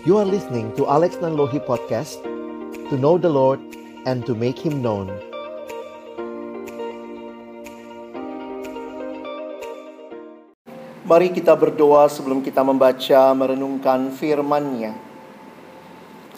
You 0.00 0.16
are 0.16 0.24
listening 0.24 0.72
to 0.80 0.88
Alex 0.88 1.20
Nanlohi 1.20 1.60
Podcast 1.60 2.24
To 2.88 2.96
know 2.96 3.20
the 3.20 3.28
Lord 3.28 3.60
and 4.08 4.24
to 4.24 4.32
make 4.32 4.56
Him 4.56 4.80
known 4.80 5.12
Mari 11.04 11.28
kita 11.36 11.52
berdoa 11.52 12.08
sebelum 12.08 12.40
kita 12.40 12.64
membaca 12.64 13.36
merenungkan 13.36 14.08
firman-Nya. 14.16 14.96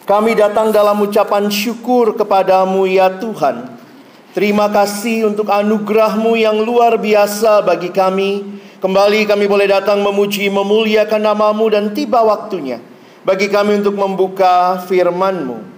Kami 0.03 0.35
datang 0.35 0.75
dalam 0.75 0.99
ucapan 0.99 1.47
syukur 1.47 2.19
kepadamu 2.19 2.83
ya 2.83 3.15
Tuhan. 3.15 3.79
Terima 4.35 4.67
kasih 4.67 5.31
untuk 5.31 5.47
anugerahmu 5.47 6.35
yang 6.35 6.59
luar 6.59 6.99
biasa 6.99 7.63
bagi 7.63 7.95
kami. 7.95 8.59
Kembali 8.83 9.23
kami 9.23 9.47
boleh 9.47 9.71
datang 9.71 10.03
memuji, 10.03 10.51
memuliakan 10.51 11.31
namamu 11.31 11.71
dan 11.71 11.95
tiba 11.95 12.19
waktunya 12.19 12.91
bagi 13.23 13.47
kami 13.47 13.79
untuk 13.79 13.95
membuka 13.95 14.83
firman-Mu. 14.83 15.71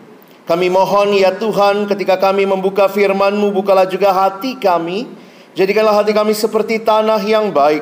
Kami 0.46 0.68
mohon 0.70 1.14
ya 1.14 1.34
Tuhan 1.34 1.90
ketika 1.90 2.18
kami 2.18 2.46
membuka 2.46 2.90
firman-Mu 2.90 3.54
bukalah 3.54 3.86
juga 3.90 4.14
hati 4.14 4.58
kami. 4.58 5.10
Jadikanlah 5.58 6.04
hati 6.04 6.12
kami 6.14 6.34
seperti 6.34 6.82
tanah 6.82 7.22
yang 7.22 7.50
baik. 7.50 7.82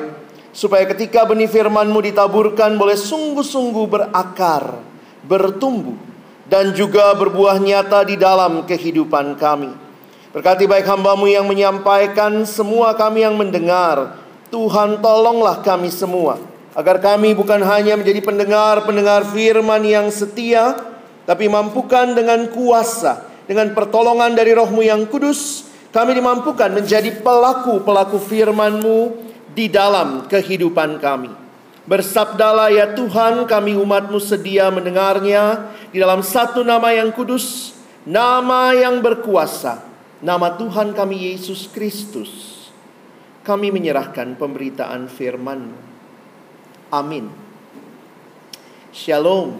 Supaya 0.54 0.86
ketika 0.88 1.26
benih 1.26 1.50
firman-Mu 1.50 1.98
ditaburkan 2.00 2.76
boleh 2.76 2.94
sungguh-sungguh 2.94 3.84
berakar, 3.88 4.80
bertumbuh. 5.26 5.96
Dan 6.44 6.76
juga 6.76 7.16
berbuah 7.16 7.56
nyata 7.56 8.04
di 8.04 8.20
dalam 8.20 8.68
kehidupan 8.68 9.40
kami. 9.40 9.72
Berkati 10.36 10.68
baik 10.68 10.84
hambamu 10.84 11.24
yang 11.24 11.48
menyampaikan, 11.48 12.44
semua 12.44 12.92
kami 12.92 13.24
yang 13.24 13.32
mendengar. 13.32 14.20
Tuhan 14.52 15.00
tolonglah 15.00 15.64
kami 15.64 15.88
semua 15.88 16.53
agar 16.74 16.98
kami 16.98 17.38
bukan 17.38 17.62
hanya 17.62 17.94
menjadi 17.94 18.18
pendengar-pendengar 18.18 19.30
firman 19.30 19.82
yang 19.86 20.10
setia, 20.10 20.74
tapi 21.24 21.46
mampukan 21.46 22.12
dengan 22.12 22.50
kuasa, 22.50 23.30
dengan 23.46 23.70
pertolongan 23.72 24.34
dari 24.34 24.52
rohmu 24.52 24.82
yang 24.82 25.06
kudus, 25.06 25.70
kami 25.94 26.18
dimampukan 26.18 26.74
menjadi 26.74 27.22
pelaku-pelaku 27.22 28.18
firman-Mu 28.18 29.14
di 29.54 29.70
dalam 29.70 30.26
kehidupan 30.26 30.98
kami. 30.98 31.30
Bersabdalah 31.86 32.74
ya 32.74 32.90
Tuhan 32.90 33.46
kami 33.46 33.78
umatmu 33.78 34.18
sedia 34.18 34.66
mendengarnya 34.74 35.70
di 35.94 36.02
dalam 36.02 36.26
satu 36.26 36.66
nama 36.66 36.90
yang 36.90 37.14
kudus, 37.14 37.78
nama 38.02 38.74
yang 38.74 38.98
berkuasa, 38.98 39.86
nama 40.18 40.58
Tuhan 40.58 40.90
kami 40.90 41.30
Yesus 41.30 41.70
Kristus. 41.70 42.66
Kami 43.44 43.70
menyerahkan 43.70 44.34
pemberitaan 44.34 45.06
firman-Mu. 45.06 45.93
Amin. 46.94 47.26
Shalom. 48.94 49.58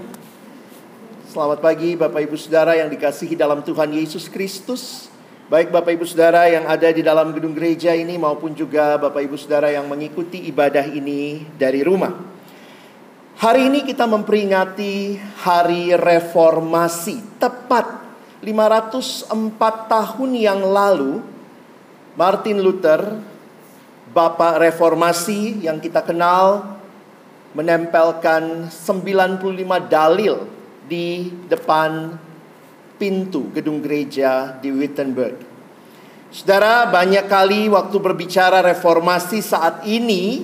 Selamat 1.26 1.58
pagi 1.58 1.98
Bapak 1.98 2.30
Ibu 2.30 2.38
Saudara 2.38 2.78
yang 2.78 2.86
dikasihi 2.86 3.34
dalam 3.34 3.58
Tuhan 3.66 3.90
Yesus 3.90 4.30
Kristus. 4.30 5.10
Baik 5.50 5.74
Bapak 5.74 5.98
Ibu 5.98 6.06
Saudara 6.06 6.46
yang 6.46 6.70
ada 6.70 6.86
di 6.94 7.02
dalam 7.02 7.34
gedung 7.34 7.50
gereja 7.50 7.90
ini 7.90 8.14
maupun 8.14 8.54
juga 8.54 8.94
Bapak 9.02 9.26
Ibu 9.26 9.34
Saudara 9.34 9.66
yang 9.66 9.90
mengikuti 9.90 10.46
ibadah 10.46 10.86
ini 10.86 11.42
dari 11.58 11.82
rumah. 11.82 12.14
Hari 13.42 13.66
ini 13.66 13.82
kita 13.82 14.06
memperingati 14.06 15.18
Hari 15.42 15.90
Reformasi. 15.98 17.42
Tepat 17.42 17.98
504 18.46 19.90
tahun 19.90 20.30
yang 20.38 20.62
lalu 20.62 21.18
Martin 22.14 22.62
Luther 22.62 23.02
Bapak 24.14 24.62
Reformasi 24.62 25.66
yang 25.66 25.82
kita 25.82 25.98
kenal 25.98 26.73
menempelkan 27.54 28.68
95 28.68 29.38
dalil 29.86 30.50
di 30.84 31.30
depan 31.46 32.18
pintu 32.98 33.48
gedung 33.54 33.80
gereja 33.80 34.58
di 34.58 34.74
Wittenberg. 34.74 35.38
Saudara, 36.34 36.90
banyak 36.90 37.30
kali 37.30 37.70
waktu 37.70 37.94
berbicara 38.02 38.58
reformasi 38.58 39.38
saat 39.38 39.86
ini 39.86 40.42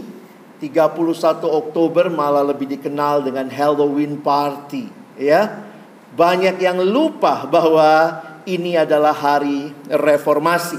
31 0.62 1.43
Oktober 1.50 2.06
malah 2.06 2.47
lebih 2.47 2.78
dikenal 2.78 3.26
dengan 3.26 3.50
Halloween 3.50 4.22
party, 4.22 4.87
ya. 5.19 5.66
Banyak 6.15 6.62
yang 6.62 6.78
lupa 6.78 7.43
bahwa 7.50 8.22
ini 8.47 8.78
adalah 8.78 9.15
hari 9.15 9.75
reformasi. 9.91 10.78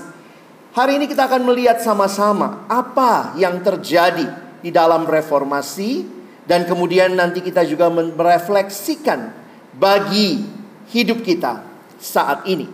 Hari 0.71 0.95
ini 0.95 1.05
kita 1.11 1.27
akan 1.27 1.43
melihat 1.43 1.83
sama-sama 1.83 2.63
apa 2.71 3.35
yang 3.35 3.59
terjadi 3.59 4.31
di 4.63 4.71
dalam 4.71 5.03
reformasi 5.03 6.20
dan 6.51 6.67
kemudian 6.67 7.15
nanti 7.15 7.39
kita 7.39 7.63
juga 7.63 7.87
merefleksikan 7.87 9.31
bagi 9.71 10.43
hidup 10.91 11.23
kita 11.23 11.63
saat 11.95 12.43
ini. 12.43 12.67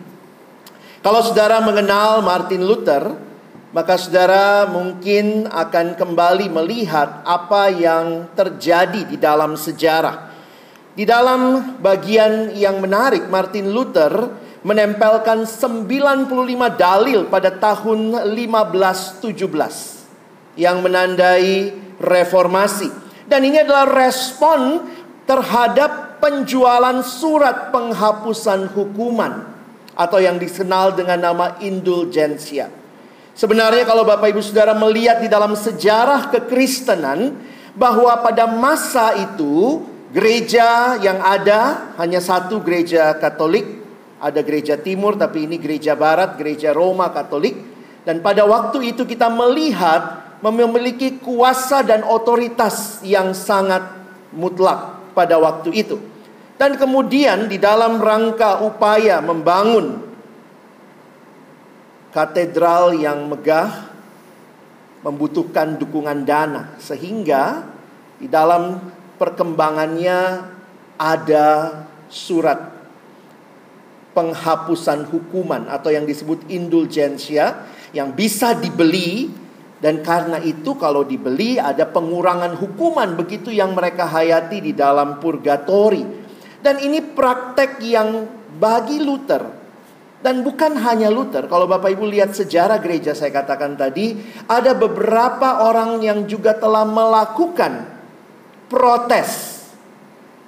Kalau 1.06 1.22
saudara 1.22 1.62
mengenal 1.62 2.26
Martin 2.26 2.66
Luther, 2.66 3.14
maka 3.70 4.02
saudara 4.02 4.66
mungkin 4.66 5.46
akan 5.46 5.94
kembali 5.94 6.50
melihat 6.50 7.22
apa 7.22 7.70
yang 7.70 8.34
terjadi 8.34 9.06
di 9.06 9.22
dalam 9.22 9.54
sejarah. 9.54 10.26
Di 10.98 11.06
dalam 11.06 11.78
bagian 11.78 12.58
yang 12.58 12.82
menarik, 12.82 13.30
Martin 13.30 13.70
Luther 13.70 14.10
menempelkan 14.66 15.46
95 15.46 16.26
dalil 16.74 17.30
pada 17.30 17.54
tahun 17.54 18.26
1517 18.26 20.58
yang 20.58 20.82
menandai 20.82 21.78
reformasi. 22.02 23.06
Dan 23.28 23.44
ini 23.44 23.60
adalah 23.60 23.88
respon 23.88 24.88
terhadap 25.28 26.24
penjualan 26.24 27.04
surat 27.04 27.70
penghapusan 27.76 28.72
hukuman 28.72 29.44
atau 29.94 30.20
yang 30.24 30.40
dikenal 30.40 30.96
dengan 30.96 31.20
nama 31.20 31.60
indulgensia. 31.60 32.72
Sebenarnya 33.38 33.86
kalau 33.86 34.02
Bapak 34.02 34.34
Ibu 34.34 34.42
Saudara 34.42 34.74
melihat 34.74 35.22
di 35.22 35.30
dalam 35.30 35.54
sejarah 35.54 36.34
kekristenan 36.34 37.38
bahwa 37.78 38.10
pada 38.26 38.50
masa 38.50 39.14
itu 39.14 39.86
gereja 40.10 40.98
yang 40.98 41.22
ada 41.22 41.94
hanya 42.02 42.18
satu 42.18 42.64
gereja 42.66 43.14
Katolik, 43.22 43.78
ada 44.18 44.42
gereja 44.42 44.74
timur 44.80 45.14
tapi 45.20 45.46
ini 45.46 45.62
gereja 45.62 45.94
barat, 45.94 46.34
gereja 46.40 46.74
Roma 46.74 47.14
Katolik 47.14 47.54
dan 48.08 48.26
pada 48.26 48.48
waktu 48.48 48.96
itu 48.96 49.06
kita 49.06 49.30
melihat 49.30 50.27
memiliki 50.42 51.18
kuasa 51.18 51.82
dan 51.82 52.06
otoritas 52.06 53.02
yang 53.02 53.34
sangat 53.34 53.82
mutlak 54.34 55.14
pada 55.18 55.42
waktu 55.42 55.74
itu. 55.74 55.98
Dan 56.58 56.78
kemudian 56.78 57.46
di 57.50 57.62
dalam 57.62 58.02
rangka 58.02 58.66
upaya 58.66 59.22
membangun 59.22 60.02
katedral 62.10 62.98
yang 62.98 63.30
megah 63.30 63.94
membutuhkan 65.06 65.78
dukungan 65.78 66.26
dana 66.26 66.74
sehingga 66.82 67.62
di 68.18 68.26
dalam 68.26 68.82
perkembangannya 69.22 70.50
ada 70.98 71.48
surat 72.10 72.74
penghapusan 74.18 75.06
hukuman 75.14 75.70
atau 75.70 75.94
yang 75.94 76.10
disebut 76.10 76.50
indulgensia 76.50 77.70
yang 77.94 78.10
bisa 78.18 78.58
dibeli 78.58 79.30
dan 79.78 80.02
karena 80.02 80.42
itu 80.42 80.74
kalau 80.74 81.06
dibeli 81.06 81.62
ada 81.62 81.86
pengurangan 81.86 82.58
hukuman 82.58 83.14
begitu 83.14 83.54
yang 83.54 83.78
mereka 83.78 84.10
hayati 84.10 84.62
di 84.62 84.74
dalam 84.74 85.22
purgatori. 85.22 86.26
Dan 86.58 86.82
ini 86.82 87.00
praktek 87.00 87.78
yang 87.86 88.26
bagi 88.58 88.98
Luther 88.98 89.58
dan 90.18 90.42
bukan 90.42 90.74
hanya 90.82 91.14
Luther. 91.14 91.46
Kalau 91.46 91.70
Bapak 91.70 91.94
Ibu 91.94 92.10
lihat 92.10 92.34
sejarah 92.34 92.82
gereja 92.82 93.14
saya 93.14 93.30
katakan 93.30 93.78
tadi, 93.78 94.18
ada 94.50 94.74
beberapa 94.74 95.62
orang 95.62 96.02
yang 96.02 96.26
juga 96.26 96.58
telah 96.58 96.84
melakukan 96.84 97.86
protes 98.66 99.62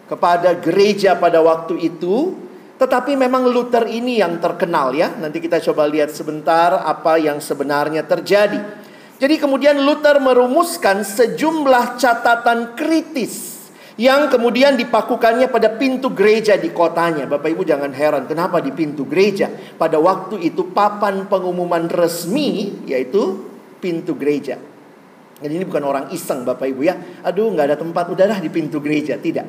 kepada 0.10 0.58
gereja 0.58 1.14
pada 1.14 1.38
waktu 1.46 1.78
itu. 1.86 2.34
Tetapi 2.82 3.14
memang 3.14 3.46
Luther 3.46 3.86
ini 3.92 4.24
yang 4.24 4.42
terkenal 4.42 4.96
ya. 4.96 5.14
Nanti 5.20 5.38
kita 5.38 5.60
coba 5.60 5.86
lihat 5.86 6.16
sebentar 6.16 6.82
apa 6.82 7.20
yang 7.20 7.38
sebenarnya 7.38 8.08
terjadi. 8.08 8.79
Jadi 9.20 9.36
kemudian 9.36 9.76
Luther 9.84 10.24
merumuskan 10.24 11.04
sejumlah 11.04 12.00
catatan 12.00 12.72
kritis 12.80 13.60
yang 14.00 14.32
kemudian 14.32 14.80
dipakukannya 14.80 15.52
pada 15.52 15.76
pintu 15.76 16.16
gereja 16.16 16.56
di 16.56 16.72
kotanya. 16.72 17.28
Bapak 17.28 17.52
Ibu 17.52 17.68
jangan 17.68 17.92
heran 17.92 18.32
kenapa 18.32 18.64
di 18.64 18.72
pintu 18.72 19.04
gereja. 19.04 19.52
Pada 19.52 20.00
waktu 20.00 20.40
itu 20.40 20.72
papan 20.72 21.28
pengumuman 21.28 21.92
resmi 21.92 22.80
yaitu 22.88 23.44
pintu 23.84 24.16
gereja. 24.16 24.56
Jadi 25.44 25.52
ini 25.52 25.68
bukan 25.68 25.84
orang 25.84 26.06
iseng 26.16 26.48
Bapak 26.48 26.72
Ibu 26.72 26.82
ya. 26.88 26.96
Aduh 27.28 27.52
nggak 27.52 27.76
ada 27.76 27.78
tempat 27.80 28.08
udahlah 28.08 28.40
di 28.40 28.48
pintu 28.48 28.80
gereja. 28.80 29.20
Tidak. 29.20 29.48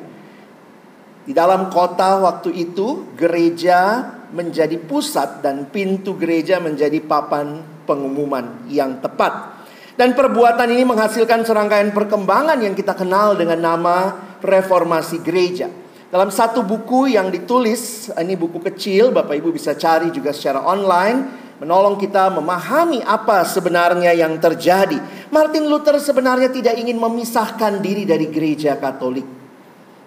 Di 1.21 1.31
dalam 1.31 1.71
kota 1.71 2.19
waktu 2.19 2.51
itu 2.51 3.15
gereja 3.15 4.03
menjadi 4.35 4.75
pusat 4.83 5.39
dan 5.39 5.71
pintu 5.71 6.19
gereja 6.19 6.59
menjadi 6.59 6.99
papan 6.99 7.63
pengumuman 7.87 8.67
yang 8.67 8.99
tepat. 8.99 9.60
Dan 9.95 10.15
perbuatan 10.15 10.71
ini 10.71 10.87
menghasilkan 10.87 11.43
serangkaian 11.43 11.91
perkembangan 11.91 12.57
yang 12.63 12.71
kita 12.71 12.95
kenal 12.95 13.35
dengan 13.35 13.59
nama 13.59 14.15
reformasi 14.39 15.19
gereja. 15.19 15.67
Dalam 16.11 16.27
satu 16.27 16.63
buku 16.63 17.15
yang 17.15 17.31
ditulis, 17.31 18.11
ini 18.19 18.35
buku 18.35 18.59
kecil, 18.59 19.15
Bapak 19.15 19.31
Ibu 19.31 19.55
bisa 19.55 19.71
cari 19.79 20.11
juga 20.11 20.35
secara 20.35 20.59
online, 20.67 21.39
menolong 21.63 21.95
kita 21.95 22.27
memahami 22.35 22.99
apa 22.99 23.47
sebenarnya 23.47 24.11
yang 24.11 24.35
terjadi. 24.35 24.99
Martin 25.31 25.71
Luther 25.71 26.01
sebenarnya 26.03 26.51
tidak 26.51 26.75
ingin 26.75 26.99
memisahkan 26.99 27.79
diri 27.79 28.03
dari 28.03 28.27
gereja 28.27 28.75
Katolik, 28.75 29.23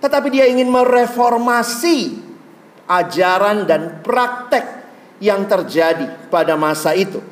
tetapi 0.04 0.28
dia 0.28 0.44
ingin 0.44 0.68
mereformasi 0.68 2.20
ajaran 2.84 3.64
dan 3.64 4.04
praktek 4.04 4.84
yang 5.24 5.48
terjadi 5.48 6.28
pada 6.28 6.52
masa 6.58 6.92
itu. 6.92 7.22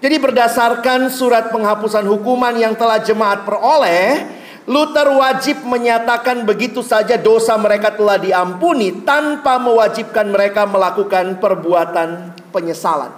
Jadi 0.00 0.16
berdasarkan 0.16 1.12
surat 1.12 1.52
penghapusan 1.52 2.08
hukuman 2.08 2.56
yang 2.56 2.72
telah 2.72 3.04
jemaat 3.04 3.44
peroleh, 3.44 4.24
Luther 4.64 5.12
wajib 5.12 5.60
menyatakan 5.68 6.48
begitu 6.48 6.80
saja 6.80 7.20
dosa 7.20 7.60
mereka 7.60 7.92
telah 7.92 8.16
diampuni 8.16 9.04
tanpa 9.04 9.60
mewajibkan 9.60 10.32
mereka 10.32 10.64
melakukan 10.64 11.36
perbuatan 11.36 12.32
penyesalan. 12.48 13.12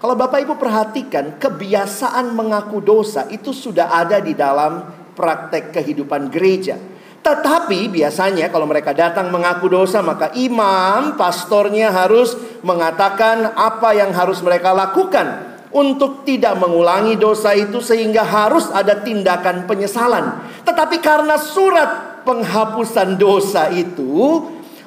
Kalau 0.00 0.16
Bapak 0.16 0.48
Ibu 0.48 0.56
perhatikan, 0.56 1.36
kebiasaan 1.36 2.32
mengaku 2.32 2.80
dosa 2.80 3.28
itu 3.28 3.52
sudah 3.52 3.92
ada 3.92 4.16
di 4.16 4.32
dalam 4.32 4.80
praktek 5.12 5.76
kehidupan 5.76 6.32
gereja. 6.32 6.80
Tetapi 7.20 7.92
biasanya 7.92 8.48
kalau 8.48 8.64
mereka 8.64 8.96
datang 8.96 9.28
mengaku 9.28 9.68
dosa, 9.68 10.00
maka 10.00 10.32
imam, 10.32 11.20
pastornya 11.20 11.92
harus 11.92 12.32
mengatakan 12.64 13.52
apa 13.56 13.92
yang 13.92 14.12
harus 14.12 14.40
mereka 14.40 14.72
lakukan 14.72 15.53
untuk 15.74 16.22
tidak 16.22 16.54
mengulangi 16.56 17.18
dosa 17.18 17.50
itu 17.52 17.82
sehingga 17.82 18.22
harus 18.22 18.70
ada 18.70 19.02
tindakan 19.02 19.66
penyesalan. 19.66 20.38
Tetapi 20.62 21.02
karena 21.02 21.34
surat 21.36 22.22
penghapusan 22.22 23.18
dosa 23.18 23.68
itu 23.74 24.40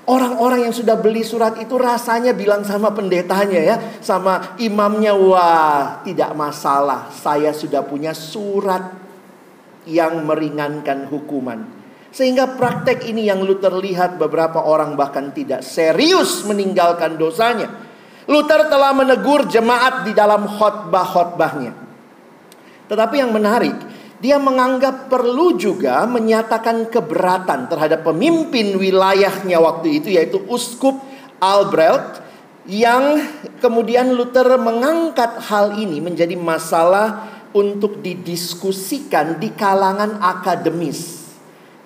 Orang-orang 0.08 0.64
yang 0.64 0.72
sudah 0.72 0.96
beli 0.96 1.20
surat 1.20 1.60
itu 1.60 1.76
rasanya 1.76 2.32
bilang 2.32 2.64
sama 2.64 2.96
pendetanya 2.96 3.60
ya, 3.60 3.76
sama 4.00 4.56
imamnya, 4.56 5.12
wah 5.12 6.00
tidak 6.08 6.32
masalah, 6.32 7.12
saya 7.12 7.52
sudah 7.52 7.84
punya 7.84 8.16
surat 8.16 8.88
yang 9.84 10.24
meringankan 10.24 11.12
hukuman. 11.12 11.68
Sehingga 12.08 12.56
praktek 12.56 13.04
ini 13.04 13.28
yang 13.28 13.44
Luther 13.44 13.76
lihat 13.76 14.16
beberapa 14.16 14.64
orang 14.64 14.96
bahkan 14.96 15.36
tidak 15.36 15.60
serius 15.60 16.48
meninggalkan 16.48 17.20
dosanya. 17.20 17.68
Luther 18.28 18.68
telah 18.68 18.92
menegur 18.92 19.48
jemaat 19.48 20.04
di 20.04 20.12
dalam 20.12 20.44
khotbah-khotbahnya. 20.46 21.72
Tetapi 22.92 23.16
yang 23.20 23.32
menarik, 23.32 23.76
dia 24.20 24.36
menganggap 24.36 25.08
perlu 25.08 25.56
juga 25.56 26.04
menyatakan 26.10 26.92
keberatan 26.92 27.72
terhadap 27.72 28.04
pemimpin 28.04 28.76
wilayahnya 28.76 29.62
waktu 29.62 30.04
itu 30.04 30.10
yaitu 30.12 30.44
Uskup 30.50 31.00
Albrecht 31.38 32.26
yang 32.68 33.22
kemudian 33.64 34.12
Luther 34.12 34.60
mengangkat 34.60 35.40
hal 35.48 35.80
ini 35.80 36.04
menjadi 36.04 36.36
masalah 36.36 37.32
untuk 37.56 38.04
didiskusikan 38.04 39.40
di 39.40 39.56
kalangan 39.56 40.20
akademis. 40.20 41.32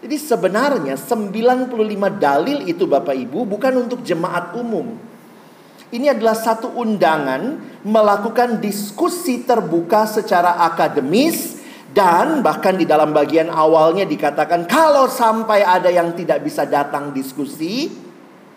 Jadi 0.01 0.17
sebenarnya 0.17 0.97
95 0.97 1.77
dalil 2.17 2.65
itu 2.65 2.89
Bapak 2.89 3.13
Ibu 3.13 3.45
bukan 3.45 3.85
untuk 3.85 4.01
jemaat 4.01 4.57
umum. 4.57 5.10
Ini 5.91 6.15
adalah 6.15 6.39
satu 6.39 6.71
undangan 6.79 7.59
melakukan 7.83 8.63
diskusi 8.63 9.43
terbuka 9.43 10.07
secara 10.07 10.63
akademis 10.71 11.59
dan 11.91 12.39
bahkan 12.39 12.79
di 12.79 12.87
dalam 12.87 13.11
bagian 13.11 13.51
awalnya 13.51 14.07
dikatakan 14.07 14.63
kalau 14.71 15.11
sampai 15.11 15.59
ada 15.59 15.91
yang 15.91 16.15
tidak 16.15 16.47
bisa 16.47 16.63
datang 16.63 17.11
diskusi, 17.11 17.91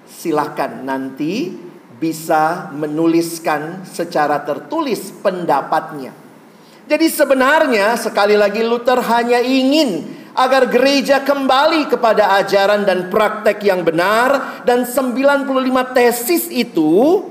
silahkan 0.06 0.86
nanti 0.86 1.50
bisa 1.98 2.70
menuliskan 2.70 3.82
secara 3.82 4.46
tertulis 4.46 5.10
pendapatnya. 5.18 6.14
Jadi 6.86 7.06
sebenarnya 7.10 7.98
sekali 7.98 8.38
lagi 8.38 8.62
Luther 8.62 9.02
hanya 9.02 9.42
ingin 9.42 10.22
agar 10.34 10.66
gereja 10.66 11.22
kembali 11.22 11.86
kepada 11.86 12.36
ajaran 12.42 12.82
dan 12.82 13.08
praktek 13.08 13.62
yang 13.62 13.86
benar 13.86 14.62
dan 14.66 14.82
95 14.82 15.46
tesis 15.94 16.50
itu 16.50 17.22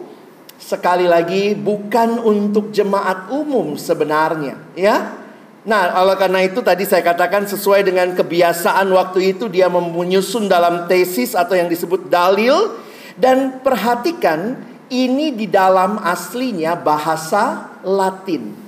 sekali 0.56 1.04
lagi 1.04 1.52
bukan 1.54 2.24
untuk 2.24 2.72
jemaat 2.72 3.28
umum 3.30 3.76
sebenarnya 3.76 4.56
ya. 4.74 5.20
Nah, 5.64 5.96
oleh 5.96 6.20
karena 6.20 6.44
itu 6.44 6.60
tadi 6.60 6.84
saya 6.84 7.00
katakan 7.00 7.48
sesuai 7.48 7.88
dengan 7.88 8.12
kebiasaan 8.12 8.84
waktu 8.92 9.36
itu 9.36 9.48
dia 9.48 9.72
menyusun 9.72 10.52
dalam 10.52 10.92
tesis 10.92 11.32
atau 11.32 11.56
yang 11.56 11.72
disebut 11.72 12.12
dalil 12.12 12.76
dan 13.16 13.64
perhatikan 13.64 14.60
ini 14.92 15.32
di 15.32 15.48
dalam 15.48 16.04
aslinya 16.04 16.76
bahasa 16.76 17.72
Latin. 17.88 18.63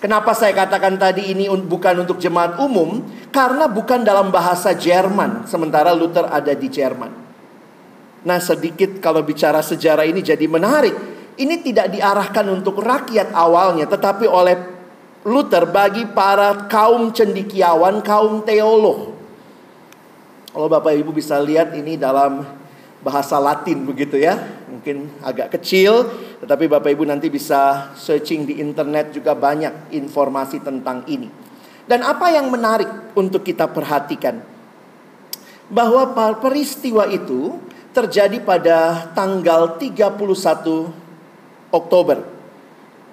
Kenapa 0.00 0.32
saya 0.32 0.56
katakan 0.56 0.96
tadi 0.96 1.28
ini 1.28 1.44
bukan 1.52 2.08
untuk 2.08 2.16
jemaat 2.16 2.56
umum? 2.56 3.04
Karena 3.28 3.68
bukan 3.68 4.00
dalam 4.00 4.32
bahasa 4.32 4.72
Jerman, 4.72 5.44
sementara 5.44 5.92
Luther 5.92 6.24
ada 6.24 6.56
di 6.56 6.72
Jerman. 6.72 7.12
Nah, 8.24 8.40
sedikit 8.40 8.96
kalau 9.04 9.20
bicara 9.20 9.60
sejarah 9.60 10.08
ini 10.08 10.24
jadi 10.24 10.48
menarik. 10.48 10.96
Ini 11.36 11.60
tidak 11.60 11.92
diarahkan 11.92 12.48
untuk 12.48 12.80
rakyat 12.80 13.32
awalnya, 13.36 13.84
tetapi 13.88 14.24
oleh 14.24 14.56
Luther 15.28 15.68
bagi 15.68 16.08
para 16.08 16.64
kaum 16.64 17.12
cendikiawan, 17.12 18.00
kaum 18.00 18.40
teolog. 18.40 19.12
Kalau 20.48 20.68
Bapak 20.68 20.96
Ibu 20.96 21.12
bisa 21.12 21.36
lihat 21.40 21.76
ini 21.76 22.00
dalam 22.00 22.44
bahasa 23.04 23.36
Latin 23.36 23.84
begitu 23.84 24.16
ya. 24.16 24.59
Mungkin 24.80 25.20
agak 25.20 25.60
kecil, 25.60 26.08
tetapi 26.40 26.64
Bapak 26.64 26.88
Ibu 26.88 27.04
nanti 27.04 27.28
bisa 27.28 27.92
searching 28.00 28.48
di 28.48 28.64
internet 28.64 29.12
juga 29.12 29.36
banyak 29.36 29.92
informasi 29.92 30.64
tentang 30.64 31.04
ini. 31.04 31.28
Dan 31.84 32.00
apa 32.00 32.32
yang 32.32 32.48
menarik 32.48 33.12
untuk 33.12 33.44
kita 33.44 33.68
perhatikan 33.68 34.40
bahwa 35.68 36.16
peristiwa 36.40 37.04
itu 37.12 37.60
terjadi 37.92 38.40
pada 38.40 39.12
tanggal 39.12 39.76
31 39.76 40.00
Oktober 41.68 42.24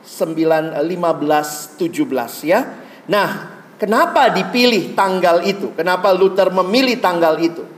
1517 0.07 2.47
ya. 2.47 2.63
Nah, 3.11 3.59
kenapa 3.75 4.31
dipilih 4.31 4.95
tanggal 4.95 5.43
itu? 5.43 5.75
Kenapa 5.75 6.15
Luther 6.15 6.47
memilih 6.47 6.95
tanggal 7.03 7.35
itu? 7.43 7.75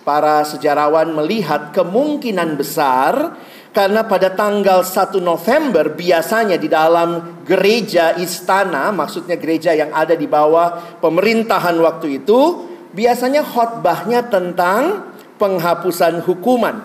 Para 0.00 0.42
sejarawan 0.48 1.12
melihat 1.12 1.76
kemungkinan 1.76 2.56
besar 2.56 3.36
karena 3.70 4.02
pada 4.02 4.34
tanggal 4.34 4.82
1 4.82 5.22
November 5.22 5.94
biasanya 5.94 6.58
di 6.58 6.66
dalam 6.66 7.38
gereja 7.46 8.18
istana, 8.18 8.90
maksudnya 8.90 9.38
gereja 9.38 9.70
yang 9.70 9.94
ada 9.94 10.18
di 10.18 10.26
bawah 10.26 10.98
pemerintahan 10.98 11.78
waktu 11.78 12.18
itu, 12.18 12.66
biasanya 12.90 13.46
khotbahnya 13.46 14.26
tentang 14.26 15.14
penghapusan 15.38 16.26
hukuman. 16.26 16.82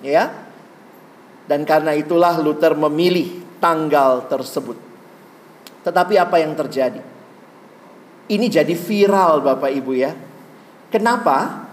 Ya. 0.00 0.32
Dan 1.44 1.68
karena 1.68 1.92
itulah 1.92 2.40
Luther 2.40 2.72
memilih 2.72 3.44
tanggal 3.60 4.24
tersebut. 4.32 4.80
Tetapi 5.84 6.14
apa 6.16 6.40
yang 6.40 6.56
terjadi? 6.56 7.00
Ini 8.28 8.46
jadi 8.48 8.72
viral 8.72 9.44
Bapak 9.44 9.72
Ibu 9.72 9.92
ya. 9.96 10.12
Kenapa? 10.88 11.67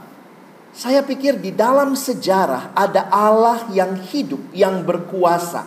Saya 0.75 1.07
pikir 1.07 1.39
di 1.39 1.55
dalam 1.55 1.95
sejarah 1.95 2.75
ada 2.75 3.07
Allah 3.07 3.63
yang 3.71 3.95
hidup, 3.95 4.51
yang 4.51 4.83
berkuasa. 4.83 5.63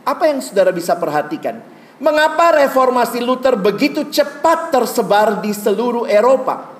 Apa 0.00 0.32
yang 0.32 0.40
saudara 0.40 0.72
bisa 0.72 0.96
perhatikan? 0.96 1.60
Mengapa 2.00 2.56
reformasi 2.56 3.20
Luther 3.20 3.60
begitu 3.60 4.08
cepat 4.08 4.72
tersebar 4.72 5.44
di 5.44 5.52
seluruh 5.52 6.08
Eropa? 6.08 6.72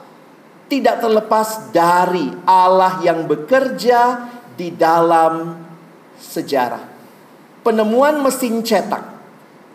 Tidak 0.73 1.05
terlepas 1.05 1.69
dari 1.69 2.33
Allah 2.49 3.05
yang 3.05 3.29
bekerja 3.29 4.25
di 4.57 4.73
dalam 4.73 5.61
sejarah. 6.17 6.81
Penemuan 7.61 8.25
mesin 8.25 8.64
cetak 8.64 9.05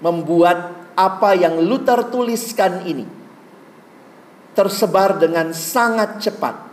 membuat 0.02 0.90
apa 0.98 1.38
yang 1.38 1.62
Luther 1.62 2.10
tuliskan 2.10 2.82
ini 2.90 3.06
tersebar 4.58 5.22
dengan 5.22 5.54
sangat 5.54 6.18
cepat 6.26 6.65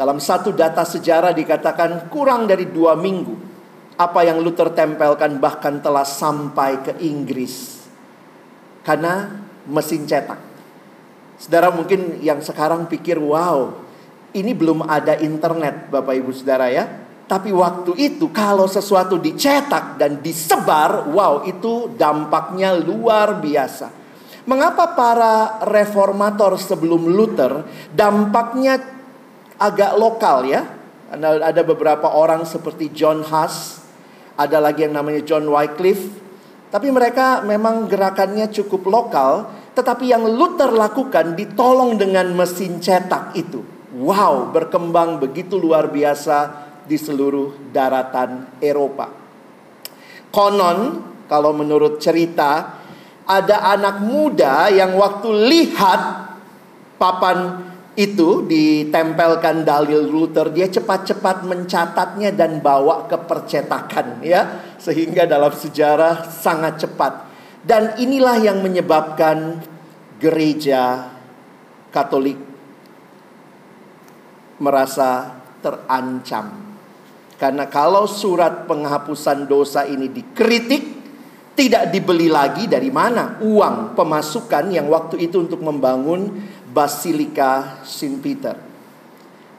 dalam 0.00 0.16
satu 0.16 0.56
data 0.56 0.80
sejarah 0.80 1.36
dikatakan 1.36 2.08
kurang 2.08 2.48
dari 2.48 2.72
dua 2.72 2.96
minggu. 2.96 3.52
Apa 4.00 4.24
yang 4.24 4.40
Luther 4.40 4.72
tempelkan 4.72 5.36
bahkan 5.36 5.76
telah 5.84 6.08
sampai 6.08 6.80
ke 6.80 6.92
Inggris. 7.04 7.84
Karena 8.80 9.28
mesin 9.68 10.08
cetak. 10.08 10.40
Saudara 11.36 11.68
mungkin 11.68 12.16
yang 12.24 12.40
sekarang 12.40 12.88
pikir, 12.88 13.20
wow, 13.20 13.76
ini 14.32 14.56
belum 14.56 14.88
ada 14.88 15.20
internet 15.20 15.92
Bapak 15.92 16.16
Ibu 16.16 16.32
Saudara 16.32 16.72
ya. 16.72 16.88
Tapi 17.28 17.52
waktu 17.52 17.92
itu 18.00 18.32
kalau 18.32 18.64
sesuatu 18.64 19.20
dicetak 19.20 20.00
dan 20.00 20.24
disebar, 20.24 21.12
wow 21.12 21.44
itu 21.44 21.92
dampaknya 21.92 22.72
luar 22.72 23.36
biasa. 23.36 23.92
Mengapa 24.48 24.96
para 24.96 25.60
reformator 25.68 26.56
sebelum 26.56 27.04
Luther 27.04 27.68
dampaknya 27.92 28.99
agak 29.60 30.00
lokal 30.00 30.48
ya. 30.48 30.64
Ada 31.20 31.60
beberapa 31.66 32.06
orang 32.16 32.46
seperti 32.48 32.94
John 32.94 33.20
Huss, 33.26 33.82
ada 34.38 34.62
lagi 34.62 34.86
yang 34.86 34.96
namanya 34.96 35.20
John 35.26 35.44
Wycliffe. 35.50 36.06
Tapi 36.70 36.86
mereka 36.88 37.42
memang 37.42 37.90
gerakannya 37.90 38.46
cukup 38.54 38.86
lokal, 38.86 39.50
tetapi 39.74 40.06
yang 40.06 40.22
Luther 40.22 40.70
lakukan 40.70 41.34
ditolong 41.34 41.98
dengan 41.98 42.30
mesin 42.30 42.78
cetak 42.78 43.34
itu. 43.34 43.58
Wow, 43.98 44.54
berkembang 44.54 45.18
begitu 45.18 45.58
luar 45.58 45.90
biasa 45.90 46.70
di 46.86 46.94
seluruh 46.94 47.74
daratan 47.74 48.62
Eropa. 48.62 49.10
Konon, 50.30 50.78
kalau 51.26 51.50
menurut 51.50 51.98
cerita, 51.98 52.78
ada 53.26 53.66
anak 53.74 53.98
muda 54.06 54.70
yang 54.70 54.94
waktu 54.94 55.26
lihat 55.26 56.02
papan 57.02 57.69
itu 57.98 58.46
ditempelkan 58.46 59.66
dalil 59.66 60.06
Luther 60.06 60.54
dia 60.54 60.70
cepat-cepat 60.70 61.42
mencatatnya 61.42 62.30
dan 62.30 62.62
bawa 62.62 63.10
ke 63.10 63.18
percetakan 63.18 64.22
ya. 64.22 64.74
Sehingga 64.78 65.26
dalam 65.26 65.50
sejarah 65.50 66.30
sangat 66.30 66.86
cepat. 66.86 67.12
Dan 67.60 67.98
inilah 68.00 68.40
yang 68.40 68.62
menyebabkan 68.62 69.60
gereja 70.22 71.12
Katolik 71.90 72.38
merasa 74.62 75.42
terancam. 75.58 76.70
Karena 77.34 77.66
kalau 77.66 78.04
surat 78.04 78.68
penghapusan 78.70 79.48
dosa 79.48 79.88
ini 79.88 80.12
dikritik 80.12 81.00
tidak 81.56 81.90
dibeli 81.92 82.28
lagi 82.28 82.68
dari 82.68 82.92
mana? 82.92 83.40
Uang 83.40 83.96
pemasukan 83.96 84.70
yang 84.70 84.86
waktu 84.92 85.24
itu 85.24 85.44
untuk 85.44 85.64
membangun 85.64 86.36
Basilika 86.70 87.82
Saint 87.82 88.22
Peter. 88.22 88.54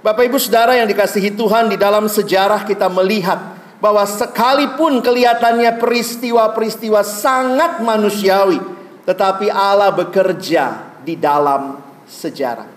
Bapak 0.01 0.25
Ibu 0.25 0.41
Saudara 0.41 0.73
yang 0.73 0.89
dikasihi 0.89 1.37
Tuhan 1.37 1.69
di 1.69 1.77
dalam 1.77 2.09
sejarah 2.09 2.65
kita 2.65 2.89
melihat 2.89 3.37
bahwa 3.77 4.01
sekalipun 4.07 5.03
kelihatannya 5.03 5.77
peristiwa-peristiwa 5.77 7.05
sangat 7.05 7.85
manusiawi, 7.85 8.57
tetapi 9.05 9.51
Allah 9.53 9.93
bekerja 9.93 10.97
di 11.05 11.17
dalam 11.17 11.77
sejarah. 12.09 12.69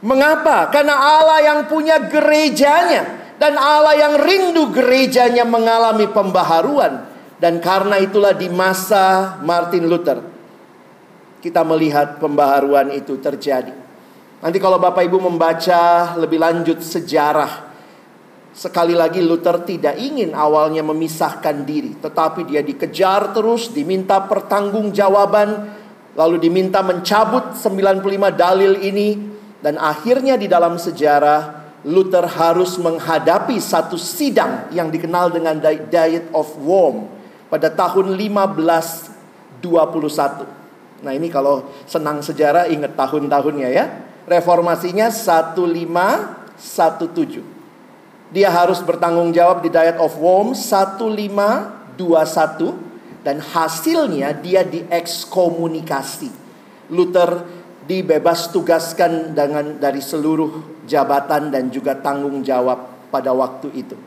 Mengapa? 0.00 0.72
Karena 0.72 0.96
Allah 0.96 1.38
yang 1.44 1.60
punya 1.68 2.00
gerejanya 2.08 3.36
dan 3.36 3.54
Allah 3.54 3.94
yang 3.94 4.14
rindu 4.18 4.72
gerejanya 4.72 5.44
mengalami 5.44 6.08
pembaharuan 6.08 7.04
dan 7.36 7.60
karena 7.60 8.00
itulah 8.00 8.32
di 8.32 8.48
masa 8.48 9.36
Martin 9.44 9.86
Luther 9.86 10.39
kita 11.40 11.64
melihat 11.64 12.20
pembaharuan 12.20 12.92
itu 12.92 13.16
terjadi. 13.16 13.72
Nanti 14.40 14.56
kalau 14.56 14.80
Bapak 14.80 15.04
Ibu 15.04 15.20
membaca 15.20 16.16
lebih 16.16 16.40
lanjut 16.40 16.80
sejarah 16.80 17.68
Sekali 18.56 18.96
lagi 18.96 19.20
Luther 19.20 19.60
tidak 19.68 20.00
ingin 20.00 20.32
awalnya 20.32 20.80
memisahkan 20.80 21.60
diri 21.68 22.00
Tetapi 22.00 22.48
dia 22.48 22.64
dikejar 22.64 23.36
terus, 23.36 23.68
diminta 23.68 24.16
pertanggungjawaban 24.24 25.76
Lalu 26.16 26.40
diminta 26.40 26.80
mencabut 26.80 27.52
95 27.52 28.00
dalil 28.32 28.80
ini 28.80 29.20
Dan 29.60 29.76
akhirnya 29.76 30.40
di 30.40 30.48
dalam 30.48 30.80
sejarah 30.80 31.60
Luther 31.84 32.24
harus 32.24 32.80
menghadapi 32.80 33.60
satu 33.60 34.00
sidang 34.00 34.72
yang 34.72 34.88
dikenal 34.88 35.36
dengan 35.36 35.60
Diet 35.60 36.32
of 36.32 36.48
Worm 36.64 37.12
Pada 37.52 37.68
tahun 37.68 38.16
1521 38.16 40.59
Nah 41.00 41.16
ini 41.16 41.32
kalau 41.32 41.64
senang 41.88 42.20
sejarah 42.20 42.68
ingat 42.68 42.92
tahun-tahunnya 42.96 43.68
ya. 43.72 43.88
Reformasinya 44.28 45.08
1517. 45.10 47.42
Dia 48.30 48.46
harus 48.52 48.78
bertanggung 48.84 49.32
jawab 49.34 49.62
di 49.64 49.70
Diet 49.74 49.98
of 49.98 50.14
Worms 50.20 50.70
1521 50.70 53.26
dan 53.26 53.42
hasilnya 53.42 54.38
dia 54.38 54.62
diekskomunikasi. 54.62 56.30
Luther 56.94 57.42
dibebas 57.90 58.54
tugaskan 58.54 59.34
dengan 59.34 59.82
dari 59.82 59.98
seluruh 59.98 60.86
jabatan 60.86 61.50
dan 61.50 61.74
juga 61.74 61.98
tanggung 61.98 62.46
jawab 62.46 63.10
pada 63.10 63.34
waktu 63.34 63.66
itu. 63.74 63.98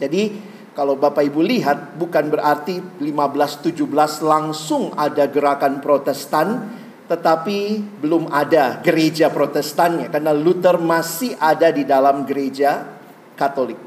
Jadi 0.00 0.40
kalau 0.74 0.98
Bapak 0.98 1.22
Ibu 1.22 1.38
lihat 1.38 1.94
bukan 1.94 2.34
berarti 2.34 2.82
15-17 2.98 3.78
langsung 4.26 4.90
ada 4.98 5.30
gerakan 5.30 5.78
protestan 5.78 6.82
Tetapi 7.04 7.84
belum 8.02 8.32
ada 8.32 8.82
gereja 8.82 9.30
protestannya 9.30 10.10
Karena 10.10 10.34
Luther 10.34 10.82
masih 10.82 11.38
ada 11.38 11.70
di 11.70 11.86
dalam 11.86 12.26
gereja 12.26 12.90
katolik. 13.38 13.78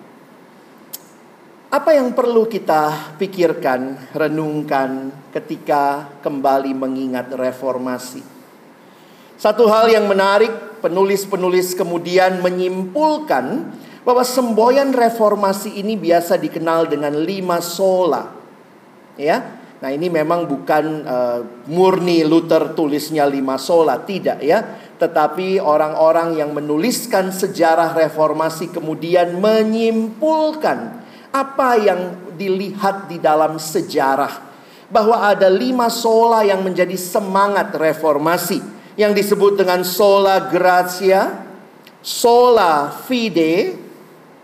Apa 1.68 1.92
yang 1.92 2.16
perlu 2.16 2.48
kita 2.48 3.16
pikirkan, 3.20 4.14
renungkan 4.16 5.12
ketika 5.36 6.16
kembali 6.24 6.72
mengingat 6.72 7.36
reformasi? 7.36 8.24
Satu 9.36 9.68
hal 9.68 9.92
yang 9.92 10.08
menarik 10.08 10.80
penulis-penulis 10.80 11.76
kemudian 11.76 12.40
menyimpulkan 12.40 13.68
bahwa 14.08 14.24
semboyan 14.24 14.96
reformasi 14.96 15.84
ini 15.84 16.00
biasa 16.00 16.40
dikenal 16.40 16.88
dengan 16.88 17.12
lima 17.12 17.60
sola. 17.60 18.32
Ya. 19.20 19.60
Nah, 19.84 19.92
ini 19.92 20.08
memang 20.08 20.48
bukan 20.48 20.86
uh, 21.04 21.40
murni 21.68 22.24
Luther 22.24 22.72
tulisnya 22.72 23.28
lima 23.28 23.60
sola, 23.60 24.00
tidak 24.08 24.40
ya. 24.40 24.64
Tetapi 24.96 25.60
orang-orang 25.60 26.40
yang 26.40 26.56
menuliskan 26.56 27.36
sejarah 27.36 27.92
reformasi 28.00 28.72
kemudian 28.72 29.44
menyimpulkan 29.44 31.04
apa 31.36 31.70
yang 31.76 32.32
dilihat 32.40 33.12
di 33.12 33.20
dalam 33.20 33.60
sejarah 33.60 34.48
bahwa 34.88 35.20
ada 35.20 35.52
lima 35.52 35.92
sola 35.92 36.48
yang 36.48 36.64
menjadi 36.64 36.96
semangat 36.96 37.76
reformasi 37.76 38.64
yang 38.96 39.12
disebut 39.12 39.60
dengan 39.60 39.84
sola 39.84 40.48
gratia, 40.48 41.44
sola 42.02 42.90
fide, 43.06 43.87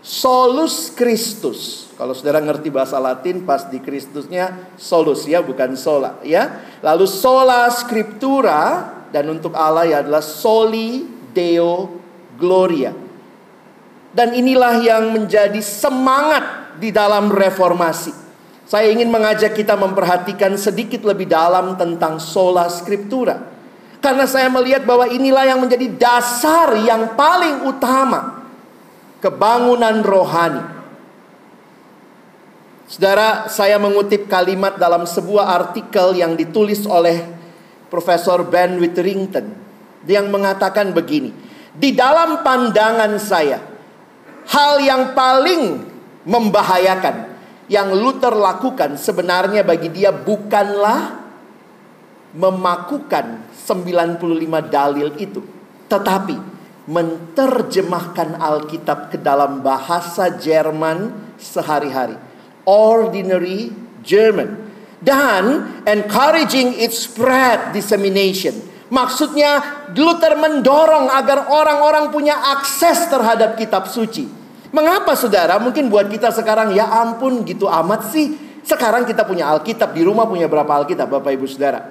solus 0.04 0.92
Christus. 0.92 1.88
Kalau 1.96 2.12
saudara 2.12 2.44
ngerti 2.44 2.68
bahasa 2.68 3.00
Latin, 3.00 3.40
pas 3.48 3.64
di 3.72 3.80
Kristusnya 3.80 4.76
solus 4.76 5.24
ya, 5.24 5.40
bukan 5.40 5.72
sola 5.80 6.20
ya. 6.20 6.60
Lalu 6.84 7.08
sola 7.08 7.72
scriptura 7.72 8.92
dan 9.08 9.32
untuk 9.32 9.56
Allah 9.56 9.88
ya 9.88 9.96
adalah 10.04 10.20
soli 10.20 11.08
deo 11.32 11.88
gloria. 12.36 12.92
Dan 14.14 14.36
inilah 14.36 14.78
yang 14.84 15.10
menjadi 15.10 15.58
semangat 15.58 16.76
di 16.78 16.92
dalam 16.92 17.32
reformasi. 17.32 18.12
Saya 18.68 18.92
ingin 18.92 19.10
mengajak 19.10 19.56
kita 19.56 19.74
memperhatikan 19.74 20.54
sedikit 20.54 21.02
lebih 21.02 21.26
dalam 21.26 21.74
tentang 21.74 22.22
sola 22.22 22.70
scriptura. 22.70 23.50
Karena 23.98 24.28
saya 24.28 24.52
melihat 24.52 24.84
bahwa 24.84 25.08
inilah 25.08 25.48
yang 25.48 25.64
menjadi 25.64 25.88
dasar 25.96 26.76
yang 26.76 27.16
paling 27.16 27.64
utama 27.66 28.43
kebangunan 29.24 30.04
rohani. 30.04 30.60
Saudara, 32.84 33.48
saya 33.48 33.80
mengutip 33.80 34.28
kalimat 34.28 34.76
dalam 34.76 35.08
sebuah 35.08 35.56
artikel 35.56 36.12
yang 36.12 36.36
ditulis 36.36 36.84
oleh 36.84 37.24
Profesor 37.88 38.44
Ben 38.44 38.76
Witherington 38.76 39.56
yang 40.04 40.28
mengatakan 40.28 40.92
begini, 40.92 41.32
di 41.72 41.96
dalam 41.96 42.44
pandangan 42.44 43.16
saya, 43.16 43.64
hal 44.52 44.84
yang 44.84 45.16
paling 45.16 45.80
membahayakan 46.28 47.32
yang 47.72 47.96
Luther 47.96 48.36
lakukan 48.36 49.00
sebenarnya 49.00 49.64
bagi 49.64 49.88
dia 49.88 50.12
bukanlah 50.12 51.24
memakukan 52.36 53.48
95 53.56 54.20
dalil 54.68 55.08
itu, 55.16 55.40
tetapi 55.88 56.53
menerjemahkan 56.84 58.36
Alkitab 58.36 59.12
ke 59.12 59.16
dalam 59.16 59.64
bahasa 59.64 60.32
Jerman 60.36 61.12
sehari-hari. 61.40 62.16
Ordinary 62.68 63.72
German. 64.04 64.72
Dan 65.04 65.44
encouraging 65.84 66.80
its 66.80 67.04
spread 67.08 67.76
dissemination. 67.76 68.56
Maksudnya 68.88 69.84
Luther 69.92 70.36
mendorong 70.36 71.12
agar 71.12 71.52
orang-orang 71.52 72.08
punya 72.08 72.36
akses 72.56 73.08
terhadap 73.08 73.56
kitab 73.56 73.88
suci. 73.88 74.28
Mengapa 74.72 75.12
saudara? 75.14 75.60
Mungkin 75.60 75.92
buat 75.92 76.08
kita 76.08 76.32
sekarang 76.32 76.72
ya 76.72 76.88
ampun 76.88 77.44
gitu 77.44 77.68
amat 77.68 78.10
sih. 78.10 78.34
Sekarang 78.64 79.04
kita 79.04 79.28
punya 79.28 79.52
Alkitab 79.52 79.92
di 79.92 80.00
rumah 80.00 80.24
punya 80.24 80.48
berapa 80.48 80.82
Alkitab 80.82 81.06
Bapak 81.06 81.36
Ibu 81.36 81.44
Saudara? 81.44 81.84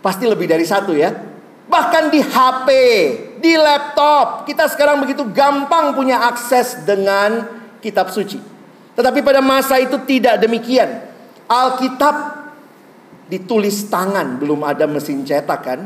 Pasti 0.00 0.24
lebih 0.24 0.48
dari 0.48 0.64
satu 0.64 0.96
ya. 0.96 1.12
Bahkan 1.70 2.04
di 2.08 2.18
HP, 2.24 2.68
di 3.40 3.56
laptop. 3.56 4.44
Kita 4.44 4.68
sekarang 4.68 5.02
begitu 5.02 5.24
gampang 5.32 5.96
punya 5.96 6.28
akses 6.28 6.84
dengan 6.84 7.48
kitab 7.80 8.12
suci. 8.12 8.38
Tetapi 8.94 9.24
pada 9.24 9.40
masa 9.40 9.80
itu 9.80 9.96
tidak 10.04 10.38
demikian. 10.44 11.08
Alkitab 11.48 12.14
ditulis 13.32 13.88
tangan, 13.88 14.36
belum 14.38 14.60
ada 14.62 14.84
mesin 14.84 15.24
cetak 15.24 15.60
kan. 15.64 15.80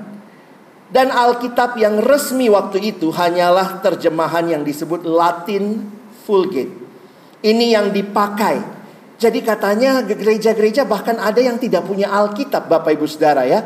Dan 0.90 1.10
Alkitab 1.14 1.78
yang 1.80 2.02
resmi 2.02 2.50
waktu 2.50 2.94
itu 2.94 3.08
hanyalah 3.14 3.80
terjemahan 3.80 4.50
yang 4.50 4.62
disebut 4.62 5.06
Latin 5.06 5.86
Vulgate. 6.26 6.74
Ini 7.44 7.66
yang 7.76 7.86
dipakai. 7.94 8.60
Jadi 9.14 9.40
katanya 9.46 10.02
gereja-gereja 10.02 10.84
bahkan 10.84 11.16
ada 11.22 11.38
yang 11.38 11.56
tidak 11.56 11.86
punya 11.86 12.10
Alkitab 12.10 12.66
Bapak 12.66 12.98
Ibu 12.98 13.06
Saudara 13.06 13.46
ya. 13.46 13.62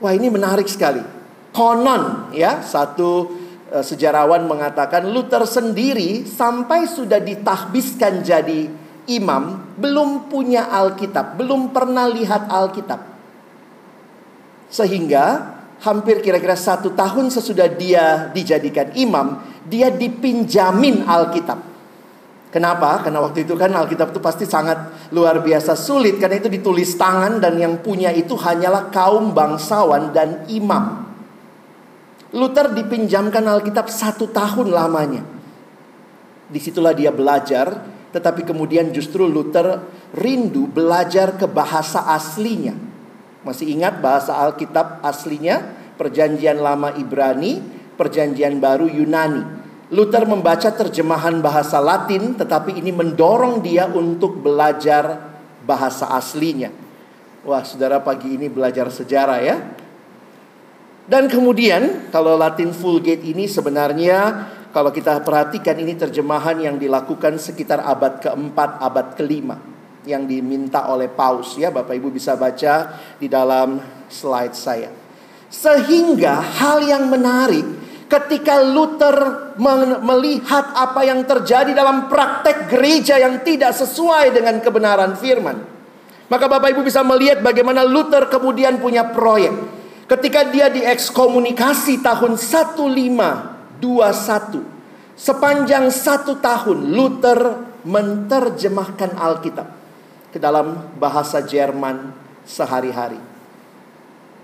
Wah 0.00 0.12
ini 0.16 0.32
menarik 0.32 0.66
sekali. 0.66 1.19
Konon 1.50 2.30
ya 2.30 2.62
satu 2.62 3.26
uh, 3.74 3.82
sejarawan 3.82 4.46
mengatakan 4.46 5.10
Luther 5.10 5.42
sendiri 5.46 6.22
sampai 6.22 6.86
sudah 6.86 7.18
ditahbiskan 7.18 8.22
jadi 8.22 8.70
imam 9.10 9.74
belum 9.74 10.30
punya 10.30 10.70
Alkitab, 10.70 11.34
belum 11.34 11.74
pernah 11.74 12.06
lihat 12.06 12.46
Alkitab. 12.46 13.00
Sehingga 14.70 15.58
hampir 15.82 16.22
kira-kira 16.22 16.54
satu 16.54 16.94
tahun 16.94 17.34
sesudah 17.34 17.66
dia 17.66 18.30
dijadikan 18.30 18.94
imam, 18.94 19.42
dia 19.66 19.90
dipinjamin 19.90 21.02
Alkitab. 21.02 21.58
Kenapa? 22.50 23.02
Karena 23.02 23.22
waktu 23.22 23.46
itu 23.46 23.54
kan 23.54 23.70
Alkitab 23.70 24.10
itu 24.10 24.22
pasti 24.22 24.42
sangat 24.46 25.10
luar 25.14 25.38
biasa 25.38 25.78
sulit 25.78 26.18
karena 26.18 26.38
itu 26.38 26.50
ditulis 26.50 26.98
tangan 26.98 27.38
dan 27.38 27.54
yang 27.58 27.78
punya 27.78 28.10
itu 28.10 28.34
hanyalah 28.34 28.90
kaum 28.90 29.30
bangsawan 29.34 30.10
dan 30.10 30.46
imam. 30.50 31.09
Luther 32.30 32.70
dipinjamkan 32.70 33.42
Alkitab 33.42 33.90
satu 33.90 34.30
tahun 34.30 34.70
lamanya. 34.70 35.26
Di 36.50 36.58
situlah 36.62 36.94
dia 36.94 37.10
belajar, 37.10 37.82
tetapi 38.14 38.46
kemudian 38.46 38.94
justru 38.94 39.26
Luther 39.26 39.82
rindu 40.14 40.70
belajar 40.70 41.34
ke 41.38 41.46
bahasa 41.50 42.06
aslinya. 42.10 42.74
Masih 43.42 43.70
ingat 43.74 43.98
bahasa 43.98 44.34
Alkitab 44.36 45.02
aslinya? 45.02 45.78
Perjanjian 45.98 46.58
Lama 46.62 46.94
Ibrani, 46.96 47.60
Perjanjian 47.98 48.62
Baru 48.62 48.86
Yunani. 48.86 49.60
Luther 49.90 50.22
membaca 50.22 50.70
terjemahan 50.70 51.42
bahasa 51.42 51.82
Latin, 51.82 52.38
tetapi 52.38 52.78
ini 52.78 52.94
mendorong 52.94 53.58
dia 53.58 53.90
untuk 53.90 54.38
belajar 54.38 55.34
bahasa 55.66 56.06
aslinya. 56.14 56.70
Wah, 57.42 57.66
saudara, 57.66 57.98
pagi 57.98 58.38
ini 58.38 58.46
belajar 58.46 58.86
sejarah 58.86 59.40
ya. 59.42 59.56
Dan 61.06 61.26
kemudian, 61.26 62.12
kalau 62.12 62.36
Latin 62.36 62.70
Vulgate 62.74 63.24
ini 63.24 63.46
sebenarnya, 63.46 64.48
kalau 64.70 64.94
kita 64.94 65.22
perhatikan, 65.26 65.78
ini 65.78 65.98
terjemahan 65.98 66.60
yang 66.60 66.76
dilakukan 66.78 67.40
sekitar 67.40 67.82
abad 67.82 68.22
keempat, 68.22 68.78
abad 68.78 69.06
kelima 69.18 69.70
yang 70.08 70.24
diminta 70.24 70.88
oleh 70.88 71.12
paus 71.12 71.60
ya 71.60 71.68
Bapak 71.68 71.92
Ibu 71.92 72.08
bisa 72.08 72.32
baca 72.36 72.96
di 73.20 73.28
dalam 73.28 73.76
slide 74.08 74.56
saya. 74.56 74.90
Sehingga 75.50 76.40
hal 76.40 76.86
yang 76.86 77.10
menarik 77.10 77.66
ketika 78.06 78.62
Luther 78.62 79.50
melihat 80.02 80.74
apa 80.74 81.06
yang 81.06 81.26
terjadi 81.26 81.74
dalam 81.74 82.10
praktek 82.10 82.70
gereja 82.70 83.18
yang 83.18 83.42
tidak 83.42 83.74
sesuai 83.74 84.34
dengan 84.34 84.58
kebenaran 84.62 85.14
firman. 85.18 85.58
Maka 86.30 86.46
Bapak 86.46 86.70
Ibu 86.74 86.86
bisa 86.86 87.02
melihat 87.02 87.42
bagaimana 87.42 87.82
Luther 87.82 88.30
kemudian 88.30 88.78
punya 88.78 89.10
proyek. 89.10 89.79
Ketika 90.10 90.42
dia 90.50 90.66
diekskomunikasi 90.66 92.02
tahun 92.02 92.34
1521. 92.34 93.78
Sepanjang 95.14 95.86
satu 95.94 96.42
tahun 96.42 96.90
Luther 96.90 97.62
menerjemahkan 97.86 99.14
Alkitab 99.14 99.68
ke 100.34 100.42
dalam 100.42 100.98
bahasa 100.98 101.46
Jerman 101.46 102.10
sehari-hari. 102.42 103.22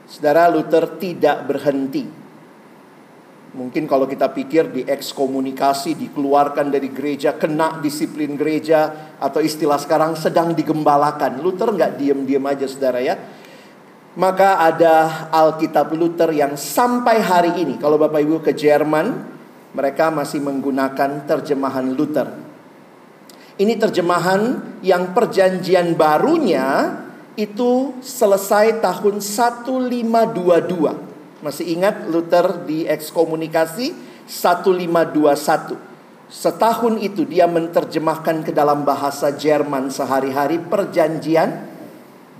Saudara 0.07 0.47
Luther 0.47 0.87
tidak 1.03 1.51
berhenti. 1.51 2.07
Mungkin 3.57 3.91
kalau 3.91 4.07
kita 4.07 4.31
pikir 4.31 4.71
di 4.71 4.83
ekskomunikasi, 4.87 5.99
dikeluarkan 5.99 6.71
dari 6.71 6.95
gereja, 6.95 7.35
kena 7.35 7.83
disiplin 7.83 8.39
gereja, 8.39 9.17
atau 9.19 9.43
istilah 9.43 9.81
sekarang 9.83 10.15
sedang 10.15 10.55
digembalakan. 10.55 11.43
Luther 11.43 11.75
nggak 11.75 11.99
diem-diem 11.99 12.45
aja 12.47 12.69
saudara 12.71 13.02
ya. 13.02 13.17
Maka 14.17 14.65
ada 14.65 15.29
Alkitab 15.29 15.93
Luther 15.93 16.33
yang 16.33 16.57
sampai 16.57 17.21
hari 17.21 17.52
ini, 17.61 17.76
kalau 17.76 18.00
Bapak 18.00 18.25
Ibu 18.25 18.41
ke 18.41 18.57
Jerman, 18.57 19.13
mereka 19.76 20.09
masih 20.09 20.41
menggunakan 20.41 21.29
terjemahan 21.29 21.93
Luther. 21.93 22.25
Ini 23.61 23.76
terjemahan 23.76 24.73
yang 24.81 25.13
perjanjian 25.13 25.93
barunya 26.00 26.97
itu 27.37 27.93
selesai 28.00 28.81
tahun 28.81 29.21
1522. 29.21 31.45
Masih 31.45 31.76
ingat 31.76 32.09
Luther 32.09 32.65
di 32.65 32.89
ekskomunikasi 32.89 33.93
1521. 34.25 35.76
Setahun 36.33 37.05
itu 37.05 37.29
dia 37.29 37.45
menerjemahkan 37.45 38.49
ke 38.49 38.52
dalam 38.57 38.89
bahasa 38.89 39.29
Jerman 39.29 39.93
sehari-hari 39.93 40.57
perjanjian 40.57 41.69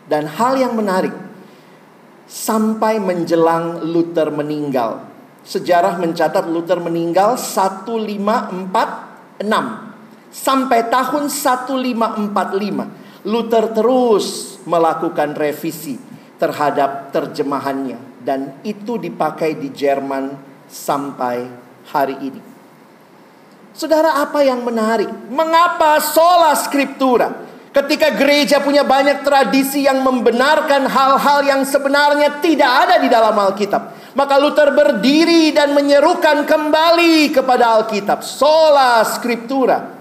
dan 0.08 0.24
hal 0.24 0.56
yang 0.56 0.72
menarik 0.72 1.12
sampai 2.24 2.96
menjelang 2.96 3.84
Luther 3.84 4.32
meninggal 4.32 5.04
sejarah 5.46 6.02
mencatat 6.02 6.50
Luther 6.50 6.82
meninggal 6.82 7.38
1546 7.38 9.46
sampai 10.34 10.90
tahun 10.90 11.30
1545 11.30 13.30
Luther 13.30 13.64
terus 13.70 14.58
melakukan 14.66 15.38
revisi 15.38 15.94
terhadap 16.36 17.14
terjemahannya 17.14 18.26
dan 18.26 18.58
itu 18.66 18.98
dipakai 18.98 19.54
di 19.54 19.70
Jerman 19.70 20.34
sampai 20.66 21.66
hari 21.90 22.16
ini. 22.18 22.42
Saudara, 23.76 24.24
apa 24.24 24.42
yang 24.42 24.64
menarik? 24.66 25.06
Mengapa 25.28 26.00
sola 26.00 26.56
scriptura? 26.56 27.44
Ketika 27.70 28.08
gereja 28.16 28.64
punya 28.64 28.88
banyak 28.88 29.20
tradisi 29.20 29.84
yang 29.84 30.00
membenarkan 30.00 30.88
hal-hal 30.88 31.44
yang 31.44 31.60
sebenarnya 31.60 32.40
tidak 32.40 32.88
ada 32.88 32.96
di 32.96 33.12
dalam 33.12 33.36
Alkitab. 33.36 34.05
Maka 34.16 34.40
Luther 34.40 34.72
berdiri 34.72 35.52
dan 35.52 35.76
menyerukan 35.76 36.48
kembali 36.48 37.36
kepada 37.36 37.76
Alkitab. 37.76 38.24
Sola 38.24 39.04
scriptura. 39.04 39.92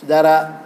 Saudara, 0.00 0.64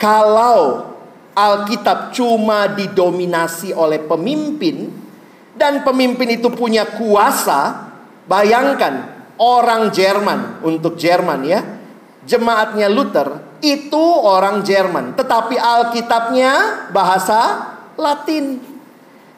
kalau 0.00 0.96
Alkitab 1.36 2.16
cuma 2.16 2.64
didominasi 2.72 3.76
oleh 3.76 4.00
pemimpin 4.08 4.88
dan 5.52 5.84
pemimpin 5.84 6.40
itu 6.40 6.48
punya 6.48 6.88
kuasa, 6.96 7.92
bayangkan 8.24 9.14
orang 9.36 9.92
Jerman 9.92 10.64
untuk 10.64 10.96
Jerman 10.96 11.44
ya. 11.44 11.60
Jemaatnya 12.24 12.88
Luther 12.88 13.60
itu 13.60 14.00
orang 14.24 14.64
Jerman, 14.64 15.12
tetapi 15.12 15.60
Alkitabnya 15.60 16.88
bahasa 16.88 17.68
Latin. 18.00 18.73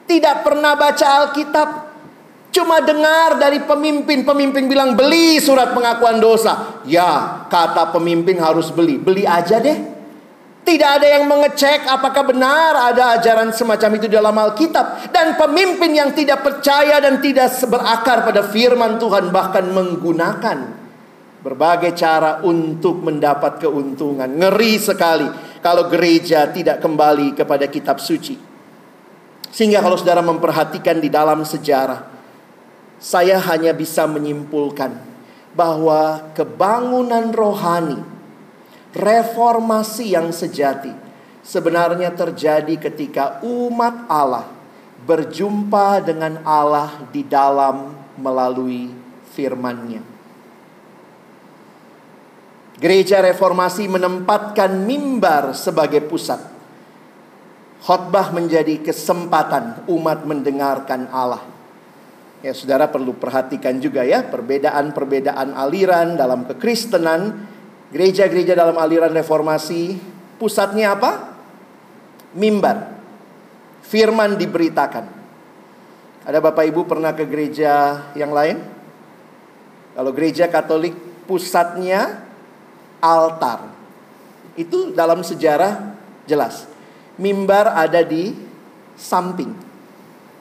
Tidak 0.06 0.46
pernah 0.46 0.78
baca 0.78 1.06
Alkitab, 1.26 1.86
Cuma 2.56 2.80
dengar 2.80 3.36
dari 3.36 3.60
pemimpin, 3.60 4.24
pemimpin 4.24 4.64
bilang 4.64 4.96
beli 4.96 5.36
surat 5.36 5.76
pengakuan 5.76 6.16
dosa. 6.16 6.80
Ya, 6.88 7.44
kata 7.52 7.92
pemimpin 7.92 8.40
harus 8.40 8.72
beli. 8.72 8.96
Beli 8.96 9.28
aja 9.28 9.60
deh. 9.60 9.76
Tidak 10.64 10.90
ada 10.98 11.04
yang 11.04 11.28
mengecek 11.28 11.84
apakah 11.84 12.26
benar 12.26 12.90
ada 12.90 13.20
ajaran 13.20 13.52
semacam 13.52 14.00
itu 14.00 14.08
dalam 14.08 14.32
Alkitab. 14.32 15.12
Dan 15.12 15.36
pemimpin 15.36 15.92
yang 16.00 16.16
tidak 16.16 16.40
percaya 16.40 16.96
dan 16.96 17.20
tidak 17.20 17.52
berakar 17.68 18.24
pada 18.24 18.48
firman 18.48 18.96
Tuhan 18.96 19.28
bahkan 19.28 19.68
menggunakan 19.68 20.58
berbagai 21.44 21.92
cara 21.92 22.40
untuk 22.40 23.04
mendapat 23.04 23.68
keuntungan. 23.68 24.32
Ngeri 24.32 24.80
sekali 24.80 25.28
kalau 25.60 25.92
gereja 25.92 26.48
tidak 26.48 26.80
kembali 26.80 27.36
kepada 27.36 27.68
kitab 27.68 28.00
suci. 28.00 28.45
Sehingga 29.50 29.80
kalau 29.80 29.96
saudara 29.96 30.20
memperhatikan 30.20 31.00
di 31.00 31.08
dalam 31.08 31.42
sejarah, 31.46 32.06
saya 32.96 33.36
hanya 33.52 33.76
bisa 33.76 34.08
menyimpulkan 34.08 34.92
bahwa 35.56 36.32
kebangunan 36.36 37.32
rohani 37.32 38.00
reformasi 38.92 40.16
yang 40.16 40.32
sejati 40.32 40.92
sebenarnya 41.44 42.12
terjadi 42.12 42.76
ketika 42.76 43.40
umat 43.44 44.08
Allah 44.08 44.48
berjumpa 45.06 46.02
dengan 46.02 46.42
Allah 46.42 47.04
di 47.12 47.22
dalam 47.22 47.94
melalui 48.18 48.90
firman-Nya. 49.36 50.02
Gereja 52.76 53.24
reformasi 53.24 53.88
menempatkan 53.88 54.84
mimbar 54.84 55.56
sebagai 55.56 56.04
pusat. 56.04 56.55
Khotbah 57.84 58.32
menjadi 58.32 58.80
kesempatan 58.80 59.84
umat 59.90 60.24
mendengarkan 60.24 61.10
Allah. 61.12 61.44
Ya, 62.44 62.52
saudara 62.52 62.86
perlu 62.86 63.16
perhatikan 63.16 63.80
juga 63.80 64.04
ya 64.04 64.22
perbedaan-perbedaan 64.22 65.56
aliran 65.56 66.14
dalam 66.14 66.44
kekristenan. 66.46 67.52
Gereja-gereja 67.90 68.58
dalam 68.58 68.76
aliran 68.76 69.14
reformasi, 69.14 69.96
pusatnya 70.36 70.98
apa? 70.98 71.32
Mimbar. 72.34 72.98
Firman 73.86 74.34
diberitakan. 74.34 75.06
Ada 76.26 76.42
Bapak 76.42 76.66
Ibu 76.66 76.90
pernah 76.90 77.14
ke 77.14 77.22
gereja 77.22 78.02
yang 78.18 78.34
lain? 78.34 78.58
Kalau 79.94 80.10
gereja 80.10 80.50
Katolik 80.50 80.92
pusatnya 81.24 82.26
altar. 83.00 83.70
Itu 84.58 84.90
dalam 84.92 85.22
sejarah 85.22 85.94
jelas. 86.26 86.75
Mimbar 87.16 87.72
ada 87.72 88.04
di 88.04 88.32
samping. 88.96 89.52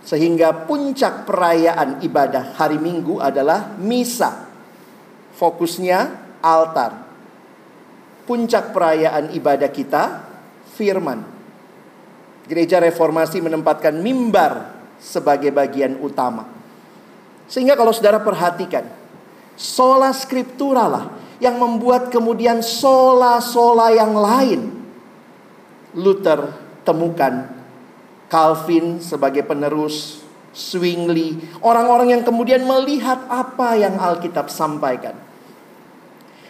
Sehingga 0.05 0.67
puncak 0.69 1.25
perayaan 1.25 2.03
ibadah 2.05 2.53
hari 2.55 2.77
Minggu 2.77 3.17
adalah 3.17 3.73
misa. 3.79 4.47
Fokusnya 5.35 5.99
altar. 6.43 6.91
Puncak 8.27 8.69
perayaan 8.75 9.33
ibadah 9.33 9.69
kita 9.69 10.03
firman. 10.77 11.25
Gereja 12.45 12.77
reformasi 12.77 13.41
menempatkan 13.41 13.97
mimbar 13.97 14.77
sebagai 15.01 15.49
bagian 15.49 15.97
utama. 15.97 16.45
Sehingga 17.49 17.73
kalau 17.73 17.93
saudara 17.93 18.21
perhatikan, 18.21 18.85
sola 19.57 20.13
scriptura 20.13 20.85
lah 20.85 21.05
yang 21.41 21.57
membuat 21.57 22.13
kemudian 22.13 22.61
sola-sola 22.61 23.89
yang 23.93 24.13
lain. 24.13 24.61
Luther 25.95 26.64
temukan 26.85 27.49
Calvin 28.29 29.01
sebagai 29.01 29.41
penerus, 29.41 30.21
Zwingli, 30.55 31.41
orang-orang 31.65 32.15
yang 32.15 32.23
kemudian 32.23 32.63
melihat 32.63 33.27
apa 33.27 33.75
yang 33.75 33.99
Alkitab 33.99 34.47
sampaikan. 34.47 35.17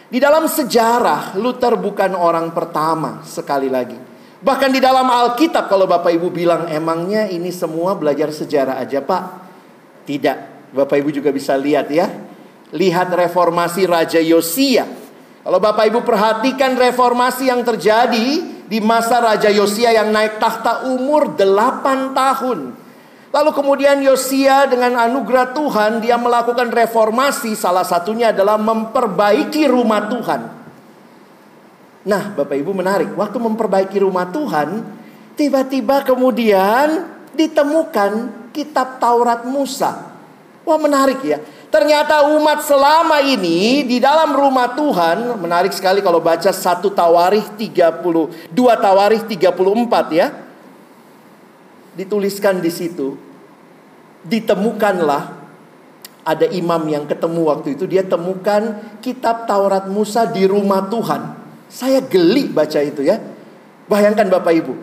Di 0.06 0.22
dalam 0.22 0.46
sejarah, 0.46 1.34
Luther 1.34 1.74
bukan 1.74 2.14
orang 2.14 2.54
pertama 2.54 3.26
sekali 3.26 3.66
lagi. 3.66 3.98
Bahkan 4.38 4.70
di 4.70 4.78
dalam 4.78 5.10
Alkitab 5.10 5.66
kalau 5.66 5.90
Bapak 5.90 6.14
Ibu 6.14 6.30
bilang 6.30 6.70
emangnya 6.70 7.26
ini 7.26 7.50
semua 7.50 7.98
belajar 7.98 8.30
sejarah 8.30 8.78
aja 8.78 9.02
Pak? 9.02 9.22
Tidak. 10.06 10.70
Bapak 10.70 11.02
Ibu 11.02 11.10
juga 11.10 11.34
bisa 11.34 11.58
lihat 11.58 11.90
ya. 11.90 12.06
Lihat 12.70 13.10
reformasi 13.10 13.90
Raja 13.90 14.22
Yosia. 14.22 14.86
Kalau 15.42 15.58
Bapak 15.58 15.90
Ibu 15.90 16.06
perhatikan 16.06 16.78
reformasi 16.78 17.50
yang 17.50 17.66
terjadi 17.66 18.55
di 18.66 18.82
masa 18.82 19.22
Raja 19.22 19.50
Yosia 19.50 19.94
yang 19.94 20.10
naik 20.10 20.42
tahta 20.42 20.90
umur 20.90 21.38
8 21.38 22.14
tahun. 22.14 22.58
Lalu 23.30 23.50
kemudian 23.52 23.98
Yosia 24.02 24.66
dengan 24.70 24.96
anugerah 24.96 25.52
Tuhan 25.52 26.00
dia 26.02 26.16
melakukan 26.16 26.72
reformasi 26.72 27.54
salah 27.54 27.84
satunya 27.84 28.30
adalah 28.30 28.56
memperbaiki 28.56 29.66
rumah 29.68 30.08
Tuhan. 30.08 30.40
Nah, 32.06 32.22
Bapak 32.38 32.54
Ibu 32.54 32.70
menarik, 32.70 33.10
waktu 33.18 33.38
memperbaiki 33.42 33.98
rumah 33.98 34.30
Tuhan, 34.30 34.86
tiba-tiba 35.34 36.06
kemudian 36.06 37.02
ditemukan 37.34 38.30
kitab 38.54 39.02
Taurat 39.02 39.42
Musa. 39.42 40.14
Wah, 40.62 40.78
menarik 40.78 41.18
ya. 41.26 41.42
Ternyata 41.76 42.24
umat 42.32 42.64
selama 42.64 43.20
ini 43.20 43.84
di 43.84 44.00
dalam 44.00 44.32
rumah 44.32 44.72
Tuhan 44.72 45.36
menarik 45.36 45.76
sekali 45.76 46.00
kalau 46.00 46.24
baca 46.24 46.48
satu 46.48 46.88
Tawarikh 46.88 47.52
30, 47.52 48.48
dua 48.48 48.80
Tawarikh 48.80 49.28
34 49.28 50.08
ya. 50.08 50.32
Dituliskan 51.92 52.64
di 52.64 52.72
situ. 52.72 53.20
Ditemukanlah 54.24 55.36
ada 56.24 56.48
imam 56.48 56.80
yang 56.88 57.04
ketemu 57.04 57.44
waktu 57.44 57.76
itu 57.76 57.84
dia 57.84 58.08
temukan 58.08 58.80
kitab 59.04 59.44
Taurat 59.44 59.84
Musa 59.84 60.24
di 60.24 60.48
rumah 60.48 60.88
Tuhan. 60.88 61.36
Saya 61.68 62.00
geli 62.00 62.48
baca 62.48 62.80
itu 62.80 63.04
ya. 63.04 63.20
Bayangkan 63.84 64.32
Bapak 64.32 64.64
Ibu. 64.64 64.74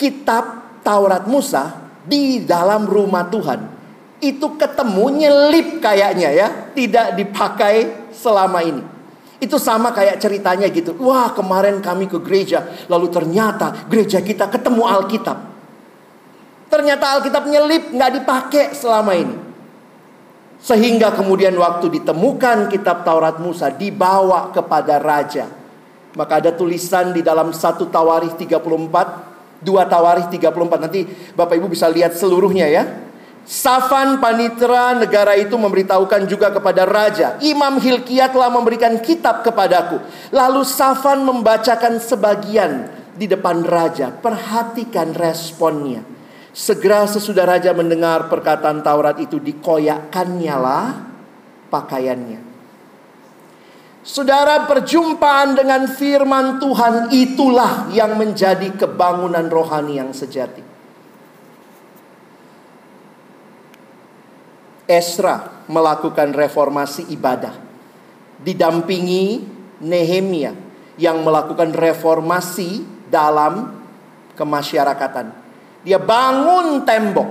Kitab 0.00 0.80
Taurat 0.80 1.28
Musa 1.28 1.68
di 2.08 2.48
dalam 2.48 2.88
rumah 2.88 3.28
Tuhan 3.28 3.77
itu 4.18 4.58
ketemu 4.58 5.04
nyelip 5.24 5.68
kayaknya 5.78 6.30
ya, 6.34 6.48
tidak 6.74 7.14
dipakai 7.14 8.08
selama 8.10 8.60
ini. 8.66 8.82
Itu 9.38 9.54
sama 9.62 9.94
kayak 9.94 10.18
ceritanya 10.18 10.66
gitu. 10.66 10.98
Wah, 10.98 11.30
kemarin 11.30 11.78
kami 11.78 12.10
ke 12.10 12.18
gereja, 12.18 12.66
lalu 12.90 13.06
ternyata 13.06 13.86
gereja 13.86 14.18
kita 14.18 14.50
ketemu 14.50 14.82
Alkitab. 14.82 15.38
Ternyata 16.68 17.04
Alkitab 17.16 17.46
nyelip, 17.46 17.94
nggak 17.94 18.12
dipakai 18.18 18.64
selama 18.74 19.14
ini. 19.14 19.36
Sehingga 20.58 21.14
kemudian 21.14 21.54
waktu 21.54 21.86
ditemukan 22.02 22.66
kitab 22.66 23.06
Taurat 23.06 23.38
Musa 23.38 23.70
dibawa 23.70 24.50
kepada 24.50 24.98
raja. 24.98 25.46
Maka 26.18 26.42
ada 26.42 26.50
tulisan 26.50 27.14
di 27.14 27.22
dalam 27.22 27.54
satu 27.54 27.86
Tawarikh 27.86 28.34
34, 28.34 29.62
dua 29.62 29.86
Tawarikh 29.86 30.34
34. 30.34 30.82
Nanti 30.82 31.06
Bapak 31.38 31.54
Ibu 31.54 31.70
bisa 31.70 31.86
lihat 31.86 32.18
seluruhnya 32.18 32.66
ya. 32.66 33.07
Safan 33.48 34.20
panitra 34.20 34.92
negara 34.92 35.32
itu 35.32 35.56
memberitahukan 35.56 36.28
juga 36.28 36.52
kepada 36.52 36.84
raja, 36.84 37.40
Imam 37.40 37.80
Hilkiah 37.80 38.28
telah 38.28 38.52
memberikan 38.52 39.00
kitab 39.00 39.40
kepadaku. 39.40 40.04
Lalu 40.36 40.68
Safan 40.68 41.24
membacakan 41.24 41.96
sebagian 41.96 42.92
di 43.16 43.24
depan 43.24 43.64
raja. 43.64 44.12
Perhatikan 44.12 45.16
responnya. 45.16 46.04
Segera 46.52 47.08
sesudah 47.08 47.48
raja 47.48 47.72
mendengar 47.72 48.28
perkataan 48.28 48.84
Taurat 48.84 49.16
itu 49.16 49.40
dikoyakkannya 49.40 50.56
lah 50.60 50.86
pakaiannya. 51.72 52.40
Saudara 54.04 54.68
perjumpaan 54.68 55.56
dengan 55.56 55.88
firman 55.88 56.60
Tuhan 56.60 57.16
itulah 57.16 57.88
yang 57.96 58.12
menjadi 58.20 58.76
kebangunan 58.76 59.48
rohani 59.48 60.04
yang 60.04 60.12
sejati. 60.12 60.67
Esra 64.88 65.62
melakukan 65.68 66.32
reformasi 66.32 67.12
ibadah. 67.12 67.52
Didampingi 68.40 69.44
Nehemia 69.84 70.56
yang 70.96 71.22
melakukan 71.22 71.70
reformasi 71.76 72.82
dalam 73.06 73.78
kemasyarakatan. 74.34 75.30
Dia 75.84 76.00
bangun 76.00 76.82
tembok. 76.88 77.30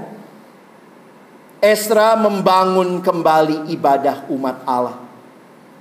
Esra 1.58 2.14
membangun 2.14 3.02
kembali 3.02 3.74
ibadah 3.74 4.30
umat 4.30 4.62
Allah. 4.64 5.02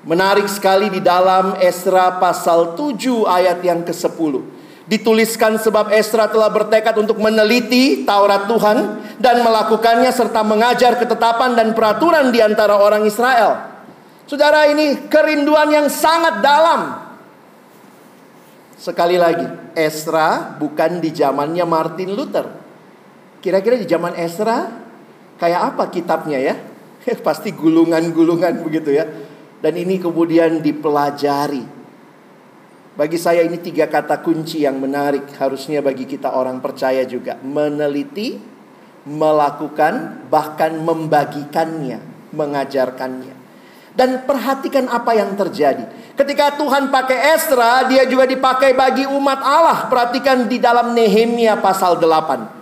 Menarik 0.07 0.49
sekali 0.49 0.89
di 0.89 1.05
dalam 1.05 1.61
Esra 1.61 2.17
pasal 2.17 2.79
7 2.79 3.29
ayat 3.29 3.61
yang 3.61 3.85
ke-10. 3.85 4.56
Dituliskan 4.87 5.59
sebab 5.59 5.91
Esra 5.91 6.31
telah 6.31 6.47
bertekad 6.47 6.95
untuk 7.03 7.19
meneliti 7.19 8.07
Taurat 8.07 8.47
Tuhan 8.47 9.03
dan 9.19 9.43
melakukannya 9.43 10.15
serta 10.15 10.47
mengajar 10.47 10.95
ketetapan 10.95 11.59
dan 11.59 11.75
peraturan 11.75 12.31
di 12.31 12.39
antara 12.39 12.79
orang 12.79 13.03
Israel. 13.03 13.67
Saudara 14.31 14.71
ini 14.71 15.11
kerinduan 15.11 15.75
yang 15.75 15.87
sangat 15.91 16.39
dalam. 16.39 17.03
Sekali 18.79 19.19
lagi, 19.19 19.75
Esra 19.75 20.55
bukan 20.55 21.03
di 21.03 21.11
zamannya 21.11 21.67
Martin 21.67 22.15
Luther. 22.15 22.47
Kira-kira 23.43 23.75
di 23.75 23.91
zaman 23.91 24.15
Esra 24.15 24.71
kayak 25.35 25.75
apa 25.75 25.91
kitabnya 25.91 26.39
ya? 26.39 26.55
Pasti 27.27 27.51
gulungan-gulungan 27.51 28.63
begitu 28.63 28.95
ya. 28.95 29.03
Dan 29.59 29.75
ini 29.75 29.99
kemudian 29.99 30.63
dipelajari 30.63 31.76
bagi 32.97 33.21
saya 33.21 33.45
ini 33.45 33.61
tiga 33.61 33.93
kata 33.93 34.25
kunci 34.25 34.65
yang 34.65 34.81
menarik 34.81 35.29
harusnya 35.37 35.85
bagi 35.85 36.09
kita 36.09 36.33
orang 36.33 36.65
percaya 36.65 37.05
juga. 37.05 37.37
Meneliti, 37.45 38.41
melakukan, 39.05 40.25
bahkan 40.33 40.81
membagikannya, 40.81 42.01
mengajarkannya. 42.33 43.37
Dan 43.93 44.25
perhatikan 44.25 44.89
apa 44.89 45.13
yang 45.13 45.37
terjadi. 45.37 45.89
Ketika 46.17 46.57
Tuhan 46.57 46.89
pakai 46.89 47.37
Esra, 47.37 47.85
dia 47.85 48.09
juga 48.09 48.25
dipakai 48.25 48.73
bagi 48.73 49.05
umat 49.05 49.41
Allah. 49.45 49.93
Perhatikan 49.93 50.49
di 50.49 50.57
dalam 50.57 50.97
Nehemia 50.97 51.61
pasal 51.61 52.01
8. 52.01 52.56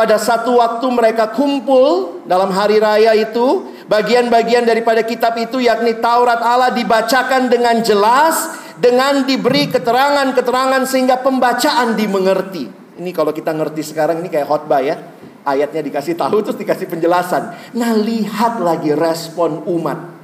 Pada 0.00 0.16
satu 0.16 0.56
waktu 0.56 0.88
mereka 0.88 1.28
kumpul 1.36 2.24
dalam 2.24 2.48
hari 2.56 2.80
raya 2.80 3.12
itu, 3.12 3.68
bagian-bagian 3.84 4.64
daripada 4.64 5.04
kitab 5.04 5.36
itu 5.36 5.60
yakni 5.60 6.00
Taurat 6.00 6.40
Allah 6.40 6.72
dibacakan 6.72 7.52
dengan 7.52 7.84
jelas 7.84 8.56
dengan 8.80 9.28
diberi 9.28 9.68
keterangan-keterangan 9.68 10.88
sehingga 10.88 11.20
pembacaan 11.20 12.00
dimengerti. 12.00 12.64
Ini 12.96 13.12
kalau 13.12 13.36
kita 13.36 13.52
ngerti 13.52 13.92
sekarang 13.92 14.24
ini 14.24 14.32
kayak 14.32 14.48
khotbah 14.48 14.80
ya. 14.80 14.96
Ayatnya 15.44 15.84
dikasih 15.84 16.16
tahu 16.16 16.48
terus 16.48 16.56
dikasih 16.56 16.88
penjelasan. 16.88 17.76
Nah, 17.76 17.92
lihat 17.92 18.56
lagi 18.56 18.96
respon 18.96 19.68
umat. 19.68 20.19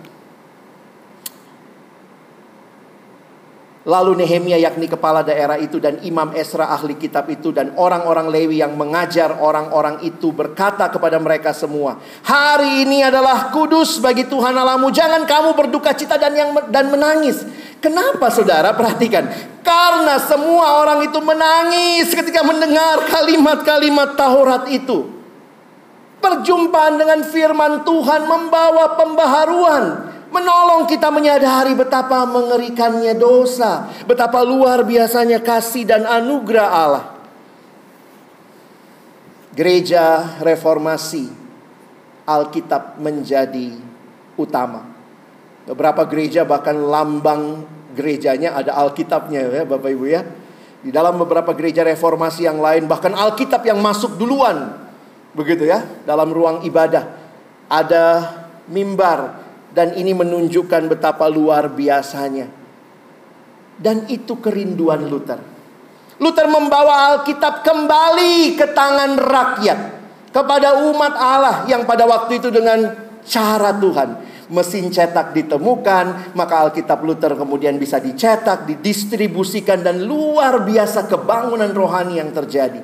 Lalu 3.86 4.18
Nehemia 4.18 4.58
yakni 4.58 4.90
kepala 4.90 5.22
daerah 5.22 5.54
itu 5.62 5.78
dan 5.78 6.02
Imam 6.02 6.34
Esra 6.34 6.74
ahli 6.74 6.98
kitab 6.98 7.30
itu 7.30 7.54
dan 7.54 7.70
orang-orang 7.78 8.26
Lewi 8.34 8.58
yang 8.58 8.74
mengajar 8.74 9.38
orang-orang 9.38 10.02
itu 10.02 10.34
berkata 10.34 10.90
kepada 10.90 11.22
mereka 11.22 11.54
semua, 11.54 11.94
"Hari 12.26 12.82
ini 12.82 13.06
adalah 13.06 13.54
kudus 13.54 14.02
bagi 14.02 14.26
Tuhan 14.26 14.58
Allahmu. 14.58 14.90
Jangan 14.90 15.22
kamu 15.22 15.54
berduka 15.54 15.94
cita 15.94 16.18
dan 16.18 16.34
yang 16.34 16.50
dan 16.66 16.90
menangis." 16.90 17.46
Kenapa 17.78 18.26
Saudara? 18.34 18.74
Perhatikan. 18.74 19.30
Karena 19.62 20.18
semua 20.18 20.82
orang 20.82 21.06
itu 21.06 21.22
menangis 21.22 22.10
ketika 22.10 22.42
mendengar 22.42 23.06
kalimat-kalimat 23.06 24.18
Taurat 24.18 24.66
itu. 24.66 25.14
Perjumpaan 26.18 26.98
dengan 26.98 27.22
firman 27.22 27.86
Tuhan 27.86 28.26
membawa 28.26 28.98
pembaharuan 28.98 30.15
menolong 30.36 30.84
kita 30.84 31.08
menyadari 31.08 31.72
betapa 31.72 32.28
mengerikannya 32.28 33.16
dosa, 33.16 33.88
betapa 34.04 34.44
luar 34.44 34.84
biasanya 34.84 35.40
kasih 35.40 35.88
dan 35.88 36.04
anugerah 36.04 36.68
Allah. 36.68 37.04
Gereja 39.56 40.36
reformasi 40.44 41.32
Alkitab 42.28 43.00
menjadi 43.00 43.72
utama. 44.36 44.84
Beberapa 45.64 46.04
gereja 46.04 46.44
bahkan 46.44 46.76
lambang 46.76 47.64
gerejanya 47.96 48.52
ada 48.52 48.76
Alkitabnya 48.76 49.48
ya 49.48 49.64
Bapak 49.64 49.88
Ibu 49.88 50.04
ya. 50.04 50.22
Di 50.84 50.92
dalam 50.92 51.16
beberapa 51.16 51.56
gereja 51.56 51.82
reformasi 51.82 52.44
yang 52.44 52.60
lain 52.60 52.84
bahkan 52.84 53.16
Alkitab 53.16 53.64
yang 53.64 53.80
masuk 53.80 54.20
duluan. 54.20 54.76
Begitu 55.32 55.64
ya, 55.64 55.84
dalam 56.04 56.28
ruang 56.32 56.60
ibadah. 56.68 57.24
Ada 57.66 58.04
mimbar 58.68 59.45
dan 59.76 59.92
ini 59.92 60.16
menunjukkan 60.16 60.88
betapa 60.88 61.28
luar 61.28 61.68
biasanya. 61.68 62.48
Dan 63.76 64.08
itu 64.08 64.40
kerinduan 64.40 65.04
Luther. 65.04 65.36
Luther 66.16 66.48
membawa 66.48 67.12
Alkitab 67.12 67.60
kembali 67.60 68.56
ke 68.56 68.72
tangan 68.72 69.20
rakyat. 69.20 69.80
Kepada 70.32 70.80
umat 70.88 71.12
Allah 71.12 71.56
yang 71.68 71.84
pada 71.84 72.08
waktu 72.08 72.40
itu 72.40 72.48
dengan 72.48 72.88
cara 73.20 73.76
Tuhan. 73.76 74.08
Mesin 74.48 74.88
cetak 74.88 75.36
ditemukan, 75.36 76.32
maka 76.32 76.64
Alkitab 76.64 77.04
Luther 77.04 77.36
kemudian 77.36 77.76
bisa 77.76 78.00
dicetak, 78.00 78.64
didistribusikan, 78.64 79.84
dan 79.84 80.08
luar 80.08 80.64
biasa 80.64 81.04
kebangunan 81.04 81.68
rohani 81.76 82.16
yang 82.16 82.32
terjadi. 82.32 82.80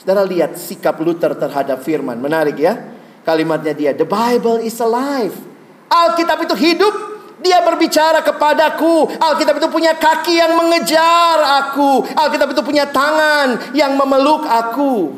Saudara 0.00 0.24
lihat 0.24 0.56
sikap 0.56 0.96
Luther 1.04 1.36
terhadap 1.36 1.84
firman. 1.84 2.16
Menarik 2.16 2.56
ya. 2.56 2.96
Kalimatnya 3.28 3.76
dia, 3.76 3.92
The 3.92 4.08
Bible 4.08 4.64
is 4.64 4.80
alive. 4.80 5.57
Alkitab 5.88 6.44
itu 6.44 6.54
hidup. 6.54 6.94
Dia 7.38 7.62
berbicara 7.62 8.20
kepadaku. 8.20 9.08
Alkitab 9.16 9.62
itu 9.62 9.68
punya 9.70 9.94
kaki 9.94 10.36
yang 10.36 10.58
mengejar 10.58 11.64
aku. 11.64 12.04
Alkitab 12.12 12.52
itu 12.52 12.62
punya 12.66 12.84
tangan 12.90 13.72
yang 13.72 13.94
memeluk 13.94 14.44
aku. 14.44 15.14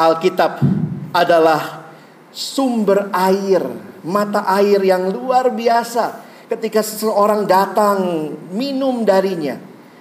Alkitab 0.00 0.64
adalah 1.12 1.92
sumber 2.32 3.12
air, 3.12 3.62
mata 4.00 4.48
air 4.56 4.80
yang 4.80 5.12
luar 5.12 5.52
biasa. 5.52 6.26
Ketika 6.50 6.82
seseorang 6.82 7.46
datang 7.46 8.32
minum 8.50 9.06
darinya, 9.06 9.54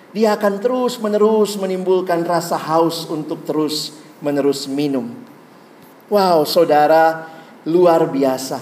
dia 0.09 0.33
akan 0.33 0.57
terus 0.57 0.97
menerus 0.97 1.53
menimbulkan 1.59 2.25
rasa 2.25 2.57
haus 2.57 3.05
untuk 3.05 3.45
terus 3.45 3.93
menerus 4.17 4.65
minum. 4.65 5.13
Wow, 6.09 6.49
saudara, 6.49 7.29
luar 7.69 8.09
biasa. 8.09 8.59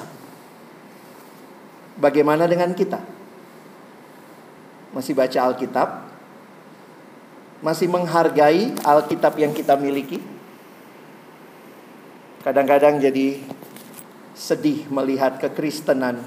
Bagaimana 1.98 2.46
dengan 2.46 2.76
kita? 2.76 3.00
Masih 4.94 5.18
baca 5.18 5.40
Alkitab? 5.48 5.90
Masih 7.66 7.90
menghargai 7.90 8.76
Alkitab 8.86 9.34
yang 9.42 9.56
kita 9.56 9.74
miliki? 9.80 10.22
Kadang-kadang 12.46 13.02
jadi 13.02 13.42
sedih 14.38 14.86
melihat 14.94 15.42
kekristenan 15.42 16.22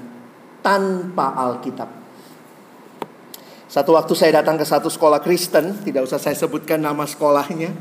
tanpa 0.59 1.31
Alkitab. 1.39 1.89
Satu 3.71 3.95
waktu 3.95 4.11
saya 4.19 4.43
datang 4.43 4.59
ke 4.59 4.67
satu 4.67 4.91
sekolah 4.91 5.23
Kristen, 5.23 5.79
tidak 5.87 6.03
usah 6.03 6.19
saya 6.19 6.35
sebutkan 6.35 6.83
nama 6.83 7.07
sekolahnya. 7.07 7.71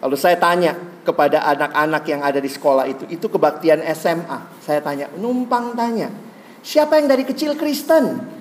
Lalu 0.00 0.16
saya 0.16 0.38
tanya, 0.38 0.78
kepada 1.02 1.44
anak-anak 1.48 2.02
yang 2.06 2.20
ada 2.20 2.38
di 2.38 2.50
sekolah 2.50 2.84
itu. 2.86 3.04
Itu 3.08 3.32
kebaktian 3.32 3.80
SMA. 3.96 4.60
Saya 4.60 4.84
tanya, 4.84 5.08
numpang 5.16 5.72
tanya. 5.72 6.12
Siapa 6.60 7.00
yang 7.00 7.08
dari 7.08 7.24
kecil 7.24 7.56
Kristen? 7.56 8.38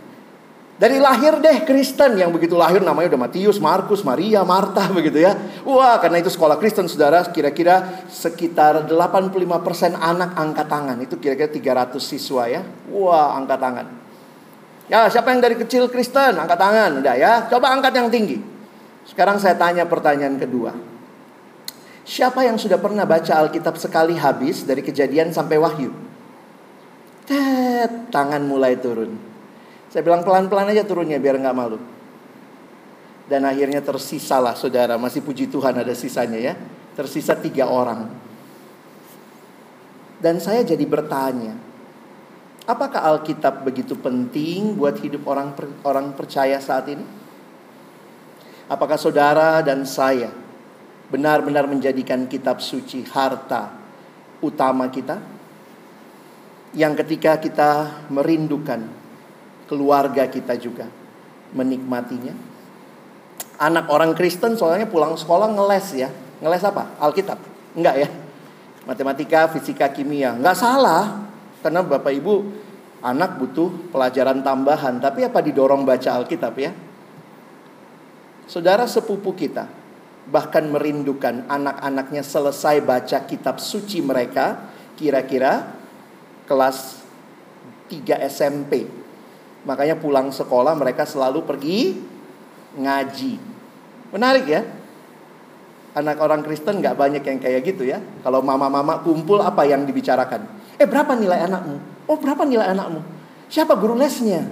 Dari 0.79 0.95
lahir 0.95 1.43
deh 1.43 1.67
Kristen 1.67 2.15
yang 2.15 2.31
begitu 2.31 2.55
lahir 2.55 2.79
namanya 2.79 3.11
udah 3.11 3.27
Matius, 3.27 3.59
Markus, 3.59 3.99
Maria, 4.07 4.47
Marta 4.47 4.87
begitu 4.95 5.19
ya. 5.19 5.35
Wah, 5.67 5.99
karena 5.99 6.23
itu 6.23 6.31
sekolah 6.31 6.55
Kristen 6.55 6.87
Saudara 6.87 7.19
kira-kira 7.27 8.07
sekitar 8.07 8.87
85% 8.87 9.99
anak 9.99 10.39
angkat 10.39 10.67
tangan. 10.71 10.97
Itu 11.03 11.19
kira-kira 11.19 11.51
300 11.51 11.99
siswa 11.99 12.47
ya. 12.47 12.63
Wah, 12.95 13.35
angkat 13.35 13.59
tangan. 13.59 13.87
Ya, 14.87 15.05
siapa 15.11 15.35
yang 15.35 15.43
dari 15.43 15.59
kecil 15.59 15.91
Kristen? 15.91 16.39
Angkat 16.39 16.55
tangan, 16.55 17.03
udah 17.03 17.15
ya. 17.19 17.33
Coba 17.51 17.75
angkat 17.75 17.99
yang 17.99 18.07
tinggi. 18.07 18.39
Sekarang 19.03 19.35
saya 19.35 19.59
tanya 19.59 19.83
pertanyaan 19.83 20.39
kedua. 20.39 20.71
Siapa 22.09 22.41
yang 22.41 22.57
sudah 22.57 22.81
pernah 22.81 23.05
baca 23.05 23.37
Alkitab 23.45 23.77
sekali 23.77 24.17
habis 24.17 24.65
dari 24.65 24.81
kejadian 24.81 25.29
sampai 25.29 25.61
wahyu? 25.61 25.93
Tet, 27.29 28.09
tangan 28.09 28.41
mulai 28.49 28.81
turun. 28.81 29.13
Saya 29.93 30.01
bilang 30.01 30.25
pelan-pelan 30.25 30.73
aja 30.73 30.81
turunnya 30.89 31.21
biar 31.21 31.37
nggak 31.37 31.53
malu. 31.53 31.77
Dan 33.29 33.45
akhirnya 33.45 33.85
tersisalah 33.85 34.57
saudara, 34.57 34.97
masih 34.97 35.21
puji 35.21 35.53
Tuhan 35.53 35.77
ada 35.77 35.93
sisanya 35.93 36.41
ya. 36.41 36.57
Tersisa 36.97 37.37
tiga 37.37 37.69
orang. 37.69 38.09
Dan 40.17 40.41
saya 40.41 40.65
jadi 40.65 40.81
bertanya, 40.89 41.53
apakah 42.65 43.05
Alkitab 43.05 43.61
begitu 43.61 43.93
penting 43.93 44.73
buat 44.73 44.97
hidup 44.97 45.29
orang 45.29 45.53
orang 45.85 46.17
percaya 46.17 46.57
saat 46.57 46.89
ini? 46.89 47.05
Apakah 48.65 48.97
saudara 48.97 49.61
dan 49.61 49.85
saya 49.85 50.48
benar-benar 51.09 51.65
menjadikan 51.65 52.29
kitab 52.29 52.61
suci 52.61 53.03
harta 53.09 53.73
utama 54.39 54.87
kita. 54.87 55.17
Yang 56.69 57.01
ketika 57.05 57.41
kita 57.41 57.69
merindukan 58.13 58.85
keluarga 59.65 60.29
kita 60.29 60.53
juga 60.53 60.85
menikmatinya. 61.57 62.33
Anak 63.59 63.89
orang 63.89 64.13
Kristen 64.13 64.53
soalnya 64.53 64.85
pulang 64.85 65.17
sekolah 65.17 65.49
ngeles 65.49 65.87
ya. 65.97 66.09
Ngeles 66.39 66.63
apa? 66.63 66.95
Alkitab. 67.01 67.41
Enggak 67.73 67.95
ya. 68.05 68.09
Matematika, 68.85 69.49
fisika, 69.49 69.89
kimia. 69.89 70.37
Enggak 70.37 70.61
salah. 70.61 71.25
Karena 71.59 71.83
Bapak 71.83 72.13
Ibu 72.13 72.35
anak 73.01 73.41
butuh 73.41 73.91
pelajaran 73.91 74.45
tambahan. 74.45 75.01
Tapi 75.01 75.25
apa 75.25 75.41
didorong 75.41 75.83
baca 75.83 76.21
Alkitab 76.21 76.53
ya? 76.55 76.71
Saudara 78.45 78.85
sepupu 78.85 79.33
kita 79.33 79.78
bahkan 80.29 80.69
merindukan 80.69 81.49
anak-anaknya 81.49 82.21
selesai 82.21 82.85
baca 82.85 83.25
kitab 83.25 83.57
suci 83.57 83.99
mereka 84.05 84.69
kira-kira 84.93 85.73
kelas 86.45 87.01
3 87.89 88.29
SMP. 88.29 88.85
Makanya 89.65 89.97
pulang 89.97 90.29
sekolah 90.29 90.77
mereka 90.77 91.03
selalu 91.03 91.43
pergi 91.43 91.97
ngaji. 92.77 93.33
Menarik 94.13 94.45
ya? 94.45 94.61
Anak 95.97 96.21
orang 96.21 96.45
Kristen 96.45 96.79
nggak 96.79 96.95
banyak 96.95 97.23
yang 97.25 97.37
kayak 97.41 97.61
gitu 97.65 97.83
ya. 97.83 97.97
Kalau 98.21 98.45
mama-mama 98.45 99.01
kumpul 99.01 99.41
apa 99.41 99.65
yang 99.65 99.83
dibicarakan? 99.89 100.45
Eh 100.77 100.85
berapa 100.85 101.17
nilai 101.17 101.43
anakmu? 101.49 102.05
Oh 102.05 102.17
berapa 102.21 102.45
nilai 102.45 102.71
anakmu? 102.71 103.01
Siapa 103.49 103.73
guru 103.75 103.97
lesnya? 103.97 104.45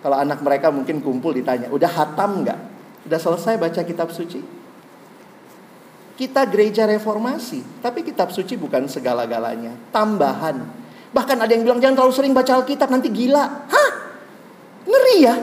Kalau 0.00 0.16
anak 0.20 0.40
mereka 0.44 0.68
mungkin 0.68 1.00
kumpul 1.00 1.32
ditanya, 1.32 1.72
udah 1.72 1.88
hatam 1.88 2.44
nggak? 2.44 2.73
Udah 3.04 3.20
selesai 3.20 3.60
baca 3.60 3.80
kitab 3.84 4.08
suci? 4.10 4.40
Kita 6.14 6.46
gereja 6.46 6.86
reformasi, 6.86 7.82
tapi 7.82 8.06
kitab 8.06 8.30
suci 8.30 8.54
bukan 8.54 8.86
segala-galanya. 8.86 9.74
Tambahan. 9.90 10.62
Bahkan 11.10 11.36
ada 11.42 11.50
yang 11.50 11.66
bilang 11.66 11.82
jangan 11.82 11.94
terlalu 11.98 12.14
sering 12.14 12.32
baca 12.34 12.62
Alkitab 12.62 12.88
nanti 12.90 13.10
gila. 13.10 13.44
Hah? 13.66 13.90
Ngeri 14.86 15.16
ya? 15.22 15.34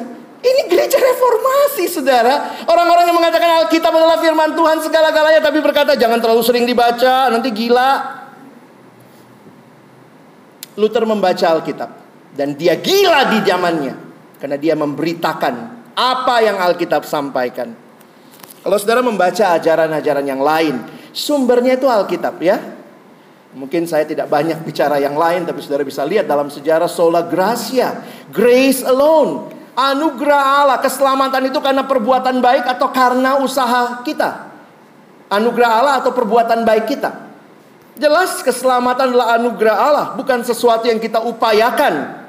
Ini 0.42 0.62
gereja 0.72 0.98
reformasi, 0.98 1.86
saudara. 1.92 2.66
Orang-orang 2.66 3.08
yang 3.08 3.18
mengatakan 3.20 3.68
Alkitab 3.68 3.94
adalah 3.94 4.18
firman 4.18 4.58
Tuhan 4.58 4.80
segala-galanya, 4.82 5.44
tapi 5.44 5.60
berkata 5.60 5.94
jangan 6.00 6.18
terlalu 6.18 6.42
sering 6.42 6.66
dibaca, 6.66 7.30
nanti 7.30 7.52
gila. 7.52 8.22
Luther 10.80 11.04
membaca 11.04 11.46
Alkitab 11.52 11.90
dan 12.32 12.56
dia 12.56 12.80
gila 12.80 13.28
di 13.28 13.40
zamannya 13.44 13.94
karena 14.40 14.56
dia 14.56 14.74
memberitakan 14.80 15.81
apa 16.02 16.42
yang 16.42 16.58
Alkitab 16.58 17.06
sampaikan. 17.06 17.78
Kalau 18.66 18.78
saudara 18.82 19.06
membaca 19.06 19.54
ajaran-ajaran 19.54 20.26
yang 20.26 20.42
lain, 20.42 20.82
sumbernya 21.14 21.78
itu 21.78 21.86
Alkitab 21.86 22.42
ya. 22.42 22.58
Mungkin 23.52 23.86
saya 23.86 24.08
tidak 24.08 24.32
banyak 24.32 24.64
bicara 24.64 24.98
yang 24.98 25.14
lain, 25.14 25.46
tapi 25.46 25.62
saudara 25.62 25.86
bisa 25.86 26.02
lihat 26.08 26.26
dalam 26.26 26.48
sejarah 26.48 26.88
sola 26.88 27.28
gracia, 27.28 28.00
grace 28.32 28.82
alone, 28.82 29.52
anugerah 29.76 30.64
Allah, 30.64 30.78
keselamatan 30.80 31.52
itu 31.52 31.60
karena 31.60 31.84
perbuatan 31.84 32.40
baik 32.40 32.64
atau 32.66 32.88
karena 32.90 33.44
usaha 33.44 34.02
kita. 34.08 34.50
Anugerah 35.28 35.72
Allah 35.84 35.94
atau 36.00 36.16
perbuatan 36.16 36.64
baik 36.64 36.86
kita. 36.96 37.12
Jelas 38.00 38.40
keselamatan 38.40 39.12
adalah 39.12 39.36
anugerah 39.36 39.76
Allah, 39.76 40.06
bukan 40.16 40.48
sesuatu 40.48 40.88
yang 40.88 41.04
kita 41.04 41.20
upayakan. 41.20 42.21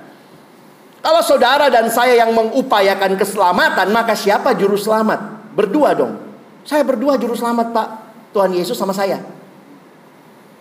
Kalau 1.02 1.18
saudara 1.26 1.66
dan 1.66 1.90
saya 1.90 2.14
yang 2.14 2.30
mengupayakan 2.30 3.18
keselamatan, 3.18 3.90
maka 3.90 4.14
siapa 4.14 4.54
juru 4.54 4.78
selamat? 4.78 5.50
Berdua 5.50 5.98
dong. 5.98 6.14
Saya 6.62 6.86
berdua 6.86 7.18
juru 7.18 7.34
selamat, 7.34 7.74
Pak. 7.74 7.88
Tuhan 8.30 8.54
Yesus 8.54 8.78
sama 8.78 8.94
saya. 8.94 9.18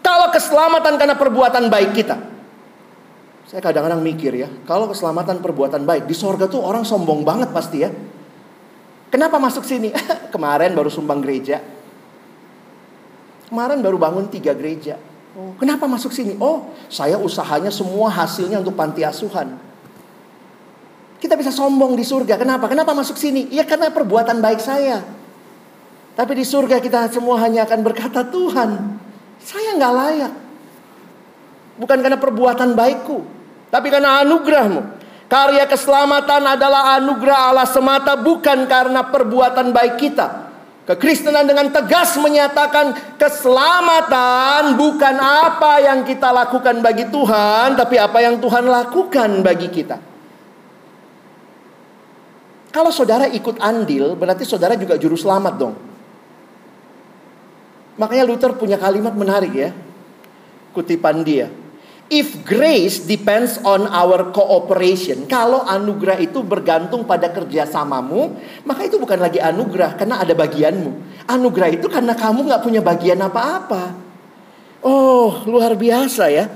Kalau 0.02 0.34
keselamatan 0.34 0.98
karena 0.98 1.14
perbuatan 1.14 1.70
baik 1.70 1.94
kita. 1.94 2.18
Saya 3.46 3.62
kadang-kadang 3.62 4.02
mikir 4.02 4.34
ya, 4.34 4.50
kalau 4.66 4.90
keselamatan 4.90 5.44
perbuatan 5.44 5.84
baik 5.84 6.08
di 6.08 6.16
sorga 6.16 6.48
tuh 6.48 6.64
orang 6.64 6.88
sombong 6.88 7.22
banget 7.22 7.54
pasti 7.54 7.84
ya. 7.84 7.92
Kenapa 9.12 9.38
masuk 9.38 9.62
sini? 9.62 9.94
Kemarin 10.34 10.74
baru 10.74 10.90
sumbang 10.90 11.22
gereja. 11.22 11.62
Kemarin 13.52 13.84
baru 13.84 14.00
bangun 14.00 14.32
tiga 14.32 14.56
gereja. 14.56 14.96
Oh, 15.36 15.52
kenapa 15.60 15.84
masuk 15.84 16.16
sini? 16.16 16.40
Oh, 16.40 16.72
saya 16.88 17.20
usahanya 17.20 17.68
semua 17.68 18.08
hasilnya 18.08 18.64
untuk 18.64 18.76
panti 18.76 19.04
asuhan. 19.04 19.71
Kita 21.22 21.38
bisa 21.38 21.54
sombong 21.54 21.94
di 21.94 22.02
surga. 22.02 22.34
Kenapa? 22.42 22.66
Kenapa 22.66 22.98
masuk 22.98 23.14
sini? 23.14 23.46
Ya 23.54 23.62
karena 23.62 23.94
perbuatan 23.94 24.42
baik 24.42 24.58
saya. 24.58 25.06
Tapi 26.18 26.34
di 26.34 26.42
surga 26.42 26.82
kita 26.82 27.14
semua 27.14 27.38
hanya 27.46 27.64
akan 27.70 27.80
berkata 27.86 28.26
Tuhan, 28.26 28.98
saya 29.38 29.78
nggak 29.78 29.94
layak. 29.94 30.34
Bukan 31.78 31.98
karena 32.02 32.18
perbuatan 32.18 32.74
baikku, 32.74 33.22
tapi 33.70 33.94
karena 33.94 34.26
anugerahmu. 34.26 35.00
Karya 35.32 35.64
keselamatan 35.64 36.44
adalah 36.44 37.00
anugerah 37.00 37.56
Allah 37.56 37.70
semata 37.70 38.20
bukan 38.20 38.68
karena 38.68 39.08
perbuatan 39.08 39.72
baik 39.72 39.96
kita. 39.96 40.52
Kekristenan 40.84 41.48
dengan 41.48 41.72
tegas 41.72 42.20
menyatakan 42.20 43.16
keselamatan 43.16 44.76
bukan 44.76 45.16
apa 45.16 45.80
yang 45.80 46.04
kita 46.04 46.28
lakukan 46.36 46.84
bagi 46.84 47.08
Tuhan, 47.08 47.80
tapi 47.80 47.96
apa 47.96 48.20
yang 48.20 48.44
Tuhan 48.44 48.68
lakukan 48.68 49.40
bagi 49.40 49.72
kita. 49.72 50.11
Kalau 52.72 52.90
saudara 52.90 53.28
ikut 53.28 53.60
andil, 53.60 54.16
berarti 54.16 54.48
saudara 54.48 54.80
juga 54.80 54.96
juru 54.96 55.20
selamat 55.20 55.54
dong. 55.60 55.76
Makanya 58.00 58.24
Luther 58.24 58.56
punya 58.56 58.80
kalimat 58.80 59.12
menarik 59.12 59.52
ya. 59.52 59.76
Kutipan 60.72 61.28
dia. 61.28 61.52
If 62.12 62.44
grace 62.44 63.08
depends 63.08 63.60
on 63.64 63.88
our 63.88 64.32
cooperation. 64.36 65.28
Kalau 65.28 65.64
anugerah 65.64 66.20
itu 66.20 66.44
bergantung 66.44 67.08
pada 67.08 67.32
kerjasamamu, 67.32 68.36
maka 68.68 68.84
itu 68.84 69.00
bukan 69.00 69.16
lagi 69.16 69.40
anugerah 69.40 69.96
karena 69.96 70.20
ada 70.20 70.36
bagianmu. 70.36 71.24
Anugerah 71.28 71.72
itu 71.72 71.88
karena 71.88 72.12
kamu 72.16 72.52
nggak 72.52 72.64
punya 72.64 72.84
bagian 72.84 73.20
apa-apa. 73.20 73.96
Oh, 74.84 75.44
luar 75.48 75.76
biasa 75.76 76.28
ya. 76.32 76.52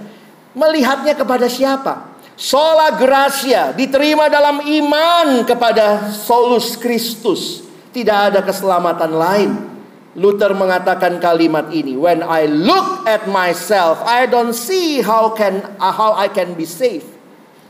Melihatnya 0.56 1.16
kepada 1.16 1.48
siapa? 1.48 2.15
Sola 2.36 2.92
gracia 3.00 3.72
diterima 3.72 4.28
dalam 4.28 4.60
iman 4.60 5.48
kepada 5.48 6.12
solus 6.12 6.76
Kristus. 6.76 7.64
Tidak 7.96 8.36
ada 8.36 8.44
keselamatan 8.44 9.12
lain. 9.16 9.52
Luther 10.16 10.52
mengatakan 10.56 11.20
kalimat 11.20 11.72
ini, 11.76 11.96
when 11.96 12.24
I 12.24 12.48
look 12.48 13.04
at 13.08 13.28
myself, 13.28 14.00
I 14.04 14.28
don't 14.28 14.56
see 14.56 15.04
how 15.04 15.32
can 15.32 15.64
how 15.80 16.16
I 16.16 16.32
can 16.32 16.56
be 16.56 16.68
saved. 16.68 17.08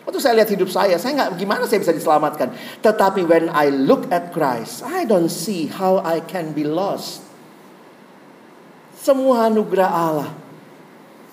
Waktu 0.05 0.21
saya 0.21 0.37
lihat 0.41 0.53
hidup 0.53 0.69
saya, 0.69 1.01
saya 1.01 1.17
nggak 1.17 1.41
gimana 1.41 1.65
saya 1.65 1.81
bisa 1.81 1.93
diselamatkan. 1.93 2.53
Tetapi 2.81 3.25
when 3.25 3.49
I 3.49 3.73
look 3.73 4.05
at 4.13 4.29
Christ, 4.29 4.85
I 4.85 5.05
don't 5.05 5.33
see 5.33 5.65
how 5.65 6.01
I 6.05 6.21
can 6.21 6.53
be 6.53 6.61
lost. 6.61 7.25
Semua 9.01 9.49
anugerah 9.49 9.89
Allah 9.89 10.29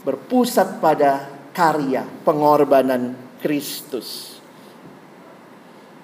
berpusat 0.04 0.80
pada 0.80 1.31
karya 1.52 2.08
pengorbanan 2.24 3.16
Kristus. 3.40 4.40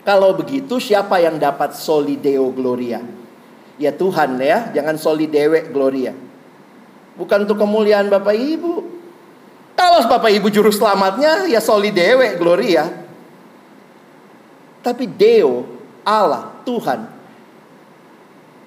Kalau 0.04 0.32
begitu 0.32 0.80
siapa 0.80 1.20
yang 1.20 1.37
dapat 1.37 1.76
solideo 1.76 2.48
gloria? 2.52 3.04
Ya 3.76 3.92
Tuhan 3.92 4.40
ya, 4.40 4.72
jangan 4.72 4.96
solidewe 4.96 5.68
gloria. 5.68 6.16
Bukan 7.18 7.44
untuk 7.44 7.61
kemuliaan 7.61 8.08
Bapak 8.08 8.34
Ibu. 8.34 8.74
Kalau 9.76 10.00
Bapak 10.08 10.32
Ibu 10.32 10.48
juru 10.48 10.72
selamatnya 10.72 11.46
ya 11.46 11.61
solidewe 11.62 12.40
gloria. 12.40 12.88
Tapi 14.82 15.04
Deo, 15.06 15.66
Allah, 16.02 16.56
Tuhan. 16.64 17.04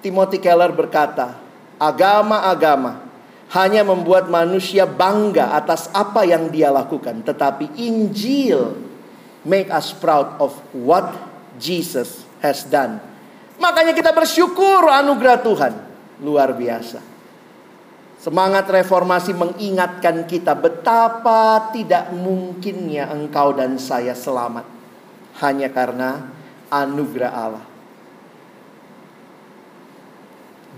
Timothy 0.00 0.38
Keller 0.38 0.70
berkata, 0.70 1.36
agama-agama 1.76 3.11
hanya 3.52 3.84
membuat 3.84 4.32
manusia 4.32 4.88
bangga 4.88 5.52
atas 5.52 5.92
apa 5.92 6.24
yang 6.24 6.48
dia 6.48 6.72
lakukan, 6.72 7.20
tetapi 7.20 7.76
Injil 7.76 8.80
make 9.44 9.68
us 9.68 9.92
proud 9.92 10.40
of 10.40 10.56
what 10.72 11.12
Jesus 11.60 12.24
has 12.40 12.64
done. 12.64 12.96
Makanya 13.60 13.92
kita 13.92 14.16
bersyukur 14.16 14.88
anugerah 14.88 15.38
Tuhan. 15.44 15.72
Luar 16.24 16.56
biasa. 16.56 17.04
Semangat 18.16 18.70
reformasi 18.70 19.34
mengingatkan 19.34 20.24
kita 20.24 20.56
betapa 20.56 21.68
tidak 21.74 22.14
mungkinnya 22.14 23.10
engkau 23.12 23.52
dan 23.52 23.76
saya 23.76 24.16
selamat. 24.16 24.64
Hanya 25.44 25.68
karena 25.68 26.30
anugerah 26.72 27.32
Allah. 27.34 27.66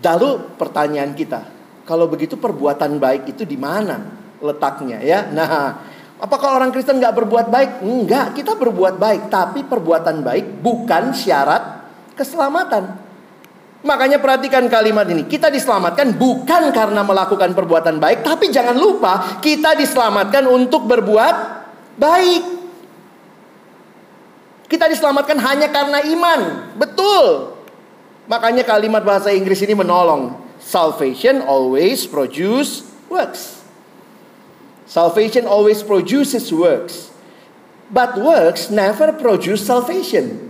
Lalu 0.04 0.30
pertanyaan 0.60 1.16
kita, 1.16 1.53
kalau 1.84 2.08
begitu 2.08 2.40
perbuatan 2.40 2.96
baik 2.96 3.36
itu 3.36 3.44
di 3.44 3.60
mana 3.60 4.00
letaknya 4.40 5.00
ya? 5.04 5.28
Nah, 5.28 5.80
apakah 6.16 6.56
orang 6.56 6.72
Kristen 6.72 6.96
nggak 6.96 7.12
berbuat 7.12 7.46
baik? 7.52 7.70
Enggak, 7.84 8.32
kita 8.36 8.56
berbuat 8.56 8.96
baik, 8.96 9.28
tapi 9.28 9.64
perbuatan 9.68 10.24
baik 10.24 10.64
bukan 10.64 11.12
syarat 11.12 11.84
keselamatan. 12.16 13.04
Makanya 13.84 14.16
perhatikan 14.16 14.64
kalimat 14.72 15.04
ini. 15.12 15.28
Kita 15.28 15.52
diselamatkan 15.52 16.16
bukan 16.16 16.72
karena 16.72 17.04
melakukan 17.04 17.52
perbuatan 17.52 18.00
baik, 18.00 18.24
tapi 18.24 18.48
jangan 18.48 18.80
lupa 18.80 19.40
kita 19.44 19.76
diselamatkan 19.76 20.48
untuk 20.48 20.88
berbuat 20.88 21.36
baik. 22.00 22.44
Kita 24.72 24.88
diselamatkan 24.88 25.36
hanya 25.36 25.68
karena 25.68 26.00
iman. 26.00 26.40
Betul. 26.80 27.52
Makanya 28.24 28.64
kalimat 28.64 29.04
bahasa 29.04 29.28
Inggris 29.36 29.60
ini 29.60 29.76
menolong 29.76 30.43
salvation 30.64 31.44
always 31.44 32.08
produce 32.08 32.88
works. 33.12 33.60
Salvation 34.88 35.44
always 35.44 35.84
produces 35.84 36.48
works. 36.48 37.12
But 37.92 38.16
works 38.16 38.72
never 38.72 39.12
produce 39.12 39.60
salvation. 39.60 40.48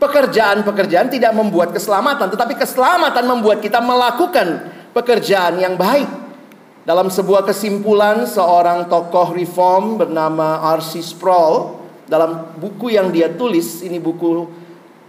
Pekerjaan-pekerjaan 0.00 1.12
tidak 1.12 1.36
membuat 1.36 1.76
keselamatan, 1.76 2.32
tetapi 2.32 2.56
keselamatan 2.56 3.24
membuat 3.28 3.60
kita 3.60 3.82
melakukan 3.82 4.72
pekerjaan 4.96 5.60
yang 5.60 5.76
baik. 5.76 6.08
Dalam 6.88 7.12
sebuah 7.12 7.44
kesimpulan 7.44 8.24
seorang 8.24 8.88
tokoh 8.88 9.36
reform 9.36 10.00
bernama 10.00 10.64
R.C. 10.80 11.04
Sproul 11.04 11.76
dalam 12.08 12.56
buku 12.56 12.96
yang 12.96 13.12
dia 13.12 13.28
tulis, 13.28 13.84
ini 13.84 14.00
buku 14.00 14.48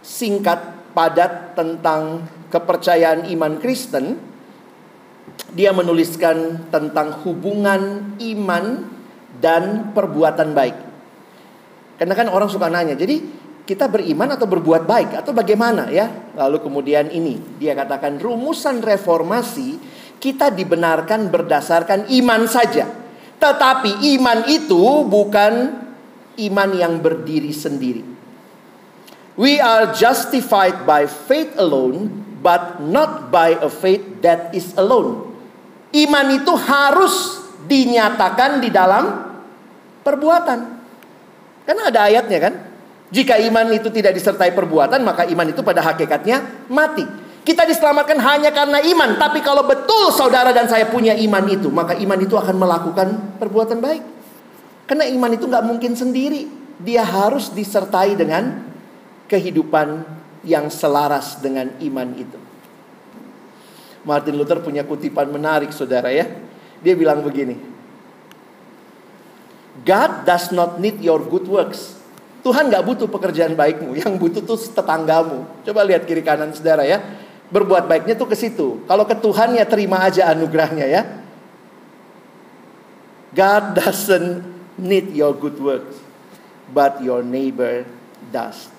singkat 0.03 0.91
padat 0.91 1.55
tentang 1.55 2.27
kepercayaan 2.49 3.29
iman 3.33 3.61
Kristen, 3.61 4.17
dia 5.53 5.73
menuliskan 5.73 6.69
tentang 6.69 7.21
hubungan 7.25 8.13
iman 8.17 8.65
dan 9.39 9.93
perbuatan 9.95 10.53
baik. 10.53 10.77
Karena 11.97 12.13
kan 12.15 12.27
orang 12.31 12.49
suka 12.49 12.67
nanya, 12.67 12.95
jadi 12.97 13.21
kita 13.69 13.85
beriman 13.85 14.33
atau 14.33 14.49
berbuat 14.49 14.89
baik 14.89 15.09
atau 15.21 15.29
bagaimana 15.29 15.93
ya? 15.93 16.09
Lalu 16.33 16.57
kemudian 16.65 17.13
ini 17.13 17.61
dia 17.61 17.77
katakan 17.77 18.17
rumusan 18.17 18.81
reformasi 18.81 19.77
kita 20.17 20.49
dibenarkan 20.49 21.29
berdasarkan 21.29 22.09
iman 22.09 22.49
saja. 22.49 22.89
Tetapi 23.39 24.09
iman 24.19 24.49
itu 24.51 25.05
bukan 25.07 25.53
iman 26.49 26.69
yang 26.75 26.99
berdiri 26.99 27.53
sendiri. 27.53 28.03
We 29.39 29.63
are 29.63 29.95
justified 29.95 30.83
by 30.83 31.07
faith 31.07 31.55
alone 31.55 32.28
but 32.39 32.79
not 32.83 33.29
by 33.29 33.55
a 33.59 33.69
faith 33.69 34.23
that 34.23 34.51
is 34.55 34.71
alone. 34.79 35.27
Iman 35.91 36.39
itu 36.39 36.53
harus 36.55 37.43
dinyatakan 37.65 38.63
di 38.63 38.69
dalam 38.71 39.29
perbuatan. 40.01 40.59
Karena 41.65 41.83
ada 41.85 41.99
ayatnya 42.09 42.39
kan? 42.41 42.53
Jika 43.09 43.41
iman 43.41 43.73
itu 43.73 43.89
tidak 43.89 44.13
disertai 44.13 44.53
perbuatan, 44.53 45.01
maka 45.01 45.25
iman 45.25 45.47
itu 45.49 45.65
pada 45.65 45.81
hakikatnya 45.81 46.69
mati. 46.69 47.05
Kita 47.41 47.65
diselamatkan 47.65 48.21
hanya 48.21 48.53
karena 48.53 48.77
iman. 48.77 49.17
Tapi 49.17 49.41
kalau 49.41 49.65
betul 49.65 50.13
saudara 50.13 50.53
dan 50.53 50.69
saya 50.69 50.85
punya 50.85 51.17
iman 51.17 51.45
itu, 51.49 51.73
maka 51.73 51.97
iman 51.97 52.19
itu 52.21 52.37
akan 52.37 52.53
melakukan 52.53 53.07
perbuatan 53.41 53.81
baik. 53.81 54.03
Karena 54.85 55.09
iman 55.09 55.31
itu 55.33 55.49
nggak 55.49 55.65
mungkin 55.65 55.97
sendiri. 55.97 56.45
Dia 56.79 57.01
harus 57.01 57.49
disertai 57.49 58.13
dengan 58.13 58.69
kehidupan 59.25 60.18
yang 60.43 60.71
selaras 60.71 61.39
dengan 61.43 61.75
iman 61.79 62.09
itu. 62.15 62.39
Martin 64.07 64.35
Luther 64.39 64.63
punya 64.63 64.87
kutipan 64.87 65.27
menarik 65.27 65.75
saudara 65.75 66.09
ya. 66.09 66.27
Dia 66.79 66.95
bilang 66.95 67.19
begini. 67.19 67.59
God 69.83 70.23
does 70.23 70.51
not 70.55 70.79
need 70.79 70.99
your 71.03 71.19
good 71.23 71.47
works. 71.47 71.99
Tuhan 72.39 72.71
nggak 72.71 72.83
butuh 72.87 73.07
pekerjaan 73.11 73.51
baikmu, 73.55 73.99
yang 73.99 74.15
butuh 74.15 74.39
tuh 74.43 74.55
tetanggamu. 74.55 75.43
Coba 75.67 75.83
lihat 75.83 76.07
kiri 76.07 76.23
kanan 76.23 76.55
saudara 76.55 76.87
ya 76.87 77.03
berbuat 77.49 77.89
baiknya 77.89 78.13
tuh 78.13 78.29
ke 78.29 78.37
situ. 78.37 78.85
Kalau 78.85 79.03
ke 79.05 79.17
Tuhan 79.17 79.57
ya 79.57 79.65
terima 79.65 80.05
aja 80.05 80.29
anugerahnya 80.31 80.85
ya. 80.85 81.01
God 83.29 83.77
doesn't 83.77 84.41
need 84.81 85.13
your 85.13 85.37
good 85.37 85.57
works, 85.61 86.01
but 86.73 86.97
your 87.05 87.21
neighbor 87.21 87.85
does. 88.33 88.73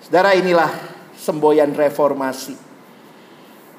Saudara 0.00 0.32
inilah 0.32 0.72
semboyan 1.12 1.76
reformasi. 1.76 2.56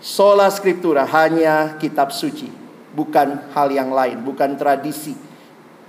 Sola 0.01 0.49
scriptura 0.49 1.05
hanya 1.05 1.77
kitab 1.77 2.09
suci, 2.13 2.49
bukan 2.93 3.53
hal 3.53 3.69
yang 3.73 3.93
lain, 3.93 4.21
bukan 4.21 4.57
tradisi. 4.57 5.13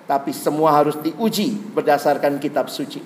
Tapi 0.09 0.33
semua 0.37 0.77
harus 0.77 0.97
diuji 1.01 1.57
berdasarkan 1.73 2.37
kitab 2.41 2.69
suci. 2.69 3.01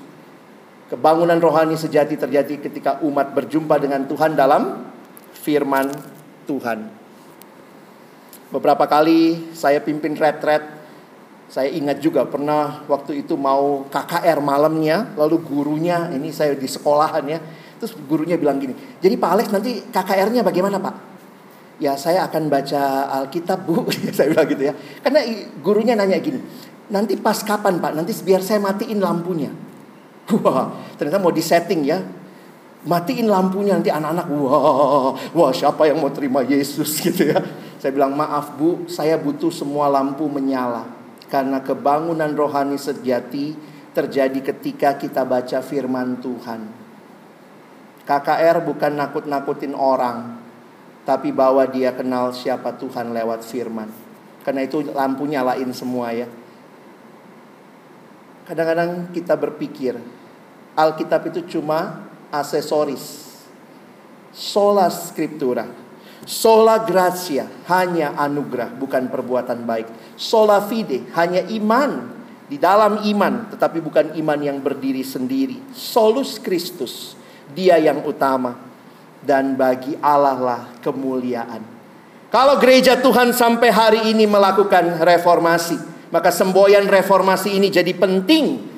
Kebangunan 0.86 1.38
rohani 1.42 1.74
sejati 1.74 2.14
terjadi 2.14 2.62
ketika 2.62 3.02
umat 3.02 3.34
berjumpa 3.34 3.78
dengan 3.78 4.06
Tuhan 4.06 4.38
dalam 4.38 4.86
firman 5.34 5.90
Tuhan. 6.46 6.86
Beberapa 8.54 8.86
kali 8.86 9.50
saya 9.50 9.82
pimpin 9.82 10.14
retret, 10.14 10.62
saya 11.46 11.70
ingat 11.70 12.02
juga 12.02 12.26
pernah 12.26 12.82
waktu 12.90 13.22
itu 13.22 13.38
mau 13.38 13.86
KKR 13.86 14.42
malamnya, 14.42 15.14
lalu 15.14 15.38
gurunya, 15.46 16.10
ini 16.10 16.34
saya 16.34 16.58
di 16.58 16.66
sekolahan 16.66 17.24
ya, 17.26 17.38
terus 17.78 17.94
gurunya 18.10 18.34
bilang 18.34 18.58
gini, 18.58 18.74
jadi 18.98 19.14
Pak 19.14 19.30
Alex 19.30 19.46
nanti 19.54 19.86
KKR-nya 19.86 20.42
bagaimana 20.42 20.82
Pak? 20.82 20.94
Ya 21.76 21.94
saya 21.94 22.24
akan 22.26 22.48
baca 22.50 23.12
Alkitab 23.22 23.62
Bu, 23.62 23.86
saya 24.16 24.32
bilang 24.32 24.48
gitu 24.48 24.62
ya. 24.66 24.74
Karena 25.04 25.22
gurunya 25.62 25.94
nanya 25.94 26.18
gini, 26.18 26.42
nanti 26.90 27.14
pas 27.14 27.38
kapan 27.46 27.78
Pak? 27.78 27.94
Nanti 27.94 28.10
biar 28.26 28.42
saya 28.42 28.58
matiin 28.58 28.98
lampunya. 28.98 29.54
Wah, 30.42 30.74
ternyata 30.98 31.22
mau 31.22 31.30
disetting 31.30 31.86
ya 31.86 32.02
matiin 32.86 33.26
lampunya 33.26 33.74
nanti 33.74 33.90
anak-anak 33.90 34.26
wah 34.30 35.12
wah 35.34 35.50
siapa 35.50 35.90
yang 35.90 35.98
mau 35.98 36.08
terima 36.14 36.46
Yesus 36.46 36.96
gitu 37.04 37.34
ya 37.34 37.42
saya 37.82 37.90
bilang 37.90 38.14
maaf 38.14 38.54
bu 38.54 38.86
saya 38.86 39.18
butuh 39.18 39.50
semua 39.50 39.90
lampu 39.90 40.24
menyala 40.30 40.95
karena 41.32 41.62
kebangunan 41.62 42.32
rohani 42.34 42.78
sejati 42.78 43.56
terjadi 43.92 44.52
ketika 44.52 45.00
kita 45.00 45.24
baca 45.24 45.58
firman 45.64 46.20
Tuhan 46.20 46.60
KKR 48.06 48.62
bukan 48.62 48.92
nakut-nakutin 48.94 49.74
orang 49.74 50.38
tapi 51.06 51.30
bahwa 51.30 51.66
dia 51.70 51.94
kenal 51.94 52.30
siapa 52.34 52.76
Tuhan 52.78 53.10
lewat 53.14 53.42
firman 53.42 53.90
karena 54.46 54.62
itu 54.62 54.86
lampu 54.94 55.26
nyalain 55.26 55.70
semua 55.74 56.14
ya 56.14 56.28
kadang-kadang 58.46 59.10
kita 59.10 59.34
berpikir 59.34 59.98
Alkitab 60.76 61.32
itu 61.32 61.56
cuma 61.56 62.04
aksesoris. 62.28 63.24
Sola 64.36 64.92
scriptura. 64.92 65.64
Sola 66.24 66.80
gratia 66.82 67.50
hanya 67.68 68.16
anugerah 68.16 68.72
bukan 68.72 69.10
perbuatan 69.10 69.66
baik. 69.66 70.16
Sola 70.16 70.64
fide 70.64 71.10
hanya 71.12 71.44
iman 71.52 72.16
di 72.46 72.56
dalam 72.56 73.02
iman 73.04 73.52
tetapi 73.52 73.82
bukan 73.82 74.06
iman 74.16 74.40
yang 74.40 74.58
berdiri 74.62 75.04
sendiri. 75.04 75.60
Solus 75.74 76.40
Kristus 76.40 77.18
dia 77.52 77.76
yang 77.76 78.06
utama 78.06 78.56
dan 79.20 79.58
bagi 79.58 79.98
Allah 79.98 80.38
lah 80.38 80.62
kemuliaan. 80.80 81.62
Kalau 82.30 82.58
gereja 82.58 82.98
Tuhan 82.98 83.30
sampai 83.34 83.70
hari 83.70 84.00
ini 84.10 84.26
melakukan 84.26 84.98
reformasi, 84.98 85.78
maka 86.10 86.34
semboyan 86.34 86.90
reformasi 86.90 87.54
ini 87.54 87.70
jadi 87.70 87.94
penting 87.94 88.76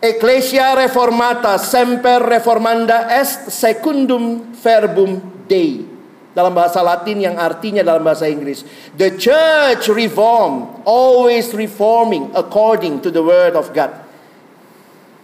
Ecclesia 0.00 0.72
reformata 0.72 1.60
semper 1.60 2.24
reformanda 2.24 3.04
est 3.20 3.52
secundum 3.52 4.48
verbum 4.56 5.20
Dei. 5.44 5.84
Dalam 6.30 6.54
bahasa 6.54 6.78
Latin 6.78 7.18
yang 7.18 7.34
artinya 7.34 7.82
dalam 7.82 8.06
bahasa 8.06 8.30
Inggris. 8.30 8.62
The 8.94 9.18
church 9.18 9.90
reform, 9.90 10.82
always 10.86 11.50
reforming 11.50 12.30
according 12.38 13.02
to 13.02 13.10
the 13.10 13.18
word 13.18 13.58
of 13.58 13.74
God. 13.74 13.90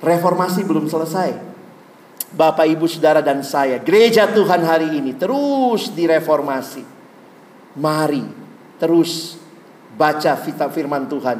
Reformasi 0.03 0.67
belum 0.67 0.91
selesai. 0.91 1.39
Bapak, 2.35 2.67
Ibu, 2.69 2.91
Saudara, 2.91 3.23
dan 3.23 3.41
saya. 3.47 3.79
Gereja 3.79 4.27
Tuhan 4.29 4.67
hari 4.67 4.99
ini 4.99 5.15
terus 5.15 5.95
direformasi. 5.95 6.83
Mari 7.79 8.27
terus 8.83 9.41
baca 9.95 10.37
firman 10.69 11.07
Tuhan. 11.09 11.39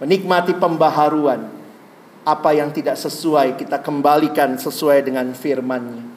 Menikmati 0.00 0.56
pembaharuan 0.56 1.50
apa 2.24 2.50
yang 2.52 2.72
tidak 2.72 2.96
sesuai 3.00 3.56
kita 3.60 3.80
kembalikan 3.80 4.56
sesuai 4.56 5.04
dengan 5.04 5.32
firman-Nya. 5.32 6.09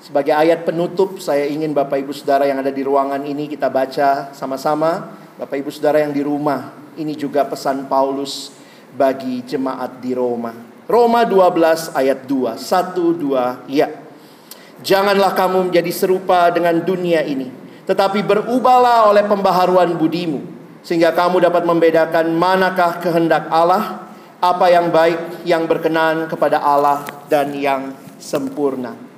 Sebagai 0.00 0.32
ayat 0.32 0.64
penutup 0.64 1.20
saya 1.20 1.44
ingin 1.44 1.76
Bapak 1.76 2.00
Ibu 2.00 2.16
Saudara 2.16 2.48
yang 2.48 2.56
ada 2.56 2.72
di 2.72 2.80
ruangan 2.80 3.20
ini 3.20 3.52
kita 3.52 3.68
baca 3.68 4.32
sama-sama. 4.32 5.12
Bapak 5.36 5.60
Ibu 5.60 5.68
Saudara 5.68 6.00
yang 6.00 6.16
di 6.16 6.24
rumah, 6.24 6.72
ini 6.96 7.12
juga 7.12 7.44
pesan 7.44 7.84
Paulus 7.84 8.48
bagi 8.96 9.44
jemaat 9.44 10.00
di 10.00 10.16
Roma. 10.16 10.56
Roma 10.88 11.28
12 11.28 11.92
ayat 11.92 12.24
2, 12.24 12.56
1 12.56 12.96
2 12.96 13.68
ya. 13.68 13.92
Janganlah 14.80 15.36
kamu 15.36 15.68
menjadi 15.68 15.92
serupa 15.92 16.48
dengan 16.48 16.80
dunia 16.80 17.20
ini, 17.20 17.52
tetapi 17.84 18.24
berubahlah 18.24 19.12
oleh 19.12 19.28
pembaharuan 19.28 20.00
budimu 20.00 20.40
sehingga 20.80 21.12
kamu 21.12 21.44
dapat 21.44 21.68
membedakan 21.68 22.32
manakah 22.32 23.04
kehendak 23.04 23.52
Allah 23.52 24.08
apa 24.40 24.66
yang 24.72 24.88
baik, 24.88 25.44
yang 25.44 25.68
berkenan 25.68 26.24
kepada 26.24 26.56
Allah 26.64 27.04
dan 27.28 27.52
yang 27.52 27.92
sempurna. 28.16 29.09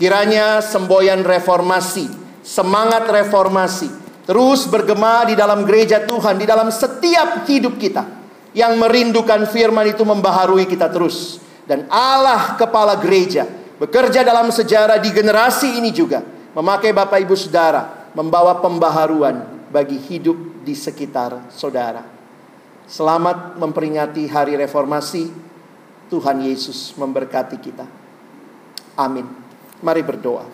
Kiranya 0.00 0.64
semboyan 0.64 1.20
reformasi, 1.20 2.08
semangat 2.40 3.04
reformasi 3.04 3.92
terus 4.24 4.64
bergema 4.64 5.28
di 5.28 5.36
dalam 5.36 5.68
gereja 5.68 6.00
Tuhan, 6.08 6.40
di 6.40 6.48
dalam 6.48 6.72
setiap 6.72 7.44
hidup 7.44 7.76
kita 7.76 8.08
yang 8.56 8.80
merindukan 8.80 9.44
firman 9.44 9.92
itu 9.92 10.00
membaharui 10.00 10.64
kita 10.64 10.88
terus. 10.88 11.36
Dan 11.68 11.84
Allah 11.92 12.56
kepala 12.56 12.96
gereja 12.96 13.44
bekerja 13.76 14.24
dalam 14.24 14.48
sejarah 14.48 14.96
di 14.96 15.12
generasi 15.12 15.76
ini 15.76 15.92
juga 15.92 16.24
memakai 16.56 16.96
Bapak 16.96 17.20
Ibu 17.20 17.36
Saudara 17.36 18.08
membawa 18.16 18.56
pembaharuan 18.56 19.68
bagi 19.68 20.00
hidup 20.00 20.64
di 20.64 20.72
sekitar 20.72 21.52
saudara. 21.52 22.02
Selamat 22.88 23.60
memperingati 23.60 24.24
hari 24.32 24.56
reformasi. 24.56 25.52
Tuhan 26.10 26.42
Yesus 26.42 26.98
memberkati 26.98 27.54
kita. 27.62 27.86
Amin. 28.98 29.49
Mari 29.80 30.02
berdoa. 30.04 30.44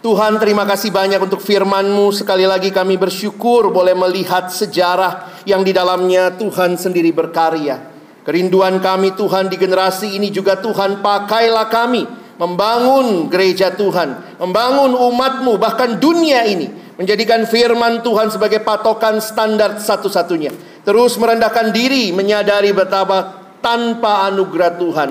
Tuhan 0.00 0.40
terima 0.40 0.64
kasih 0.64 0.88
banyak 0.88 1.20
untuk 1.20 1.44
firman-Mu. 1.44 2.08
Sekali 2.16 2.48
lagi 2.48 2.72
kami 2.72 2.96
bersyukur 2.96 3.68
boleh 3.68 3.92
melihat 3.92 4.48
sejarah 4.48 5.44
yang 5.44 5.60
di 5.60 5.76
dalamnya 5.76 6.32
Tuhan 6.40 6.80
sendiri 6.80 7.12
berkarya. 7.12 7.92
Kerinduan 8.24 8.80
kami 8.80 9.12
Tuhan 9.12 9.52
di 9.52 9.60
generasi 9.60 10.16
ini 10.16 10.32
juga 10.32 10.56
Tuhan 10.56 11.04
pakailah 11.04 11.68
kami 11.68 12.08
membangun 12.40 13.28
gereja 13.28 13.76
Tuhan, 13.76 14.40
membangun 14.40 14.96
umat-Mu 14.96 15.60
bahkan 15.60 16.00
dunia 16.00 16.48
ini 16.48 16.80
Menjadikan 17.00 17.48
firman 17.48 18.04
Tuhan 18.04 18.28
sebagai 18.28 18.60
patokan 18.60 19.24
standar 19.24 19.80
satu-satunya. 19.80 20.52
Terus 20.84 21.16
merendahkan 21.16 21.72
diri, 21.72 22.12
menyadari 22.12 22.76
betapa 22.76 23.40
tanpa 23.64 24.28
anugerah 24.28 24.76
Tuhan 24.76 25.10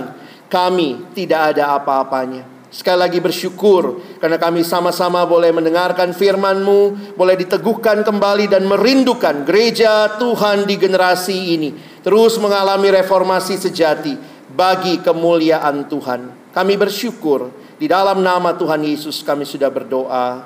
kami 0.49 1.13
tidak 1.13 1.55
ada 1.55 1.77
apa-apanya. 1.77 2.59
Sekali 2.69 3.01
lagi 3.01 3.17
bersyukur 3.17 3.97
karena 4.21 4.37
kami 4.37 4.61
sama-sama 4.61 5.25
boleh 5.25 5.49
mendengarkan 5.49 6.13
firman-Mu, 6.13 7.13
boleh 7.17 7.33
diteguhkan 7.33 8.05
kembali 8.05 8.45
dan 8.45 8.69
merindukan 8.69 9.41
gereja 9.41 10.21
Tuhan 10.21 10.69
di 10.69 10.77
generasi 10.77 11.57
ini. 11.57 11.69
Terus 12.05 12.37
mengalami 12.37 12.93
reformasi 12.93 13.57
sejati 13.57 14.13
bagi 14.53 15.01
kemuliaan 15.01 15.89
Tuhan. 15.89 16.53
Kami 16.53 16.73
bersyukur 16.77 17.49
di 17.81 17.89
dalam 17.89 18.21
nama 18.21 18.53
Tuhan 18.53 18.85
Yesus 18.85 19.25
kami 19.25 19.49
sudah 19.49 19.73
berdoa. 19.73 20.45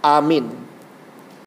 Amin. 0.00 0.71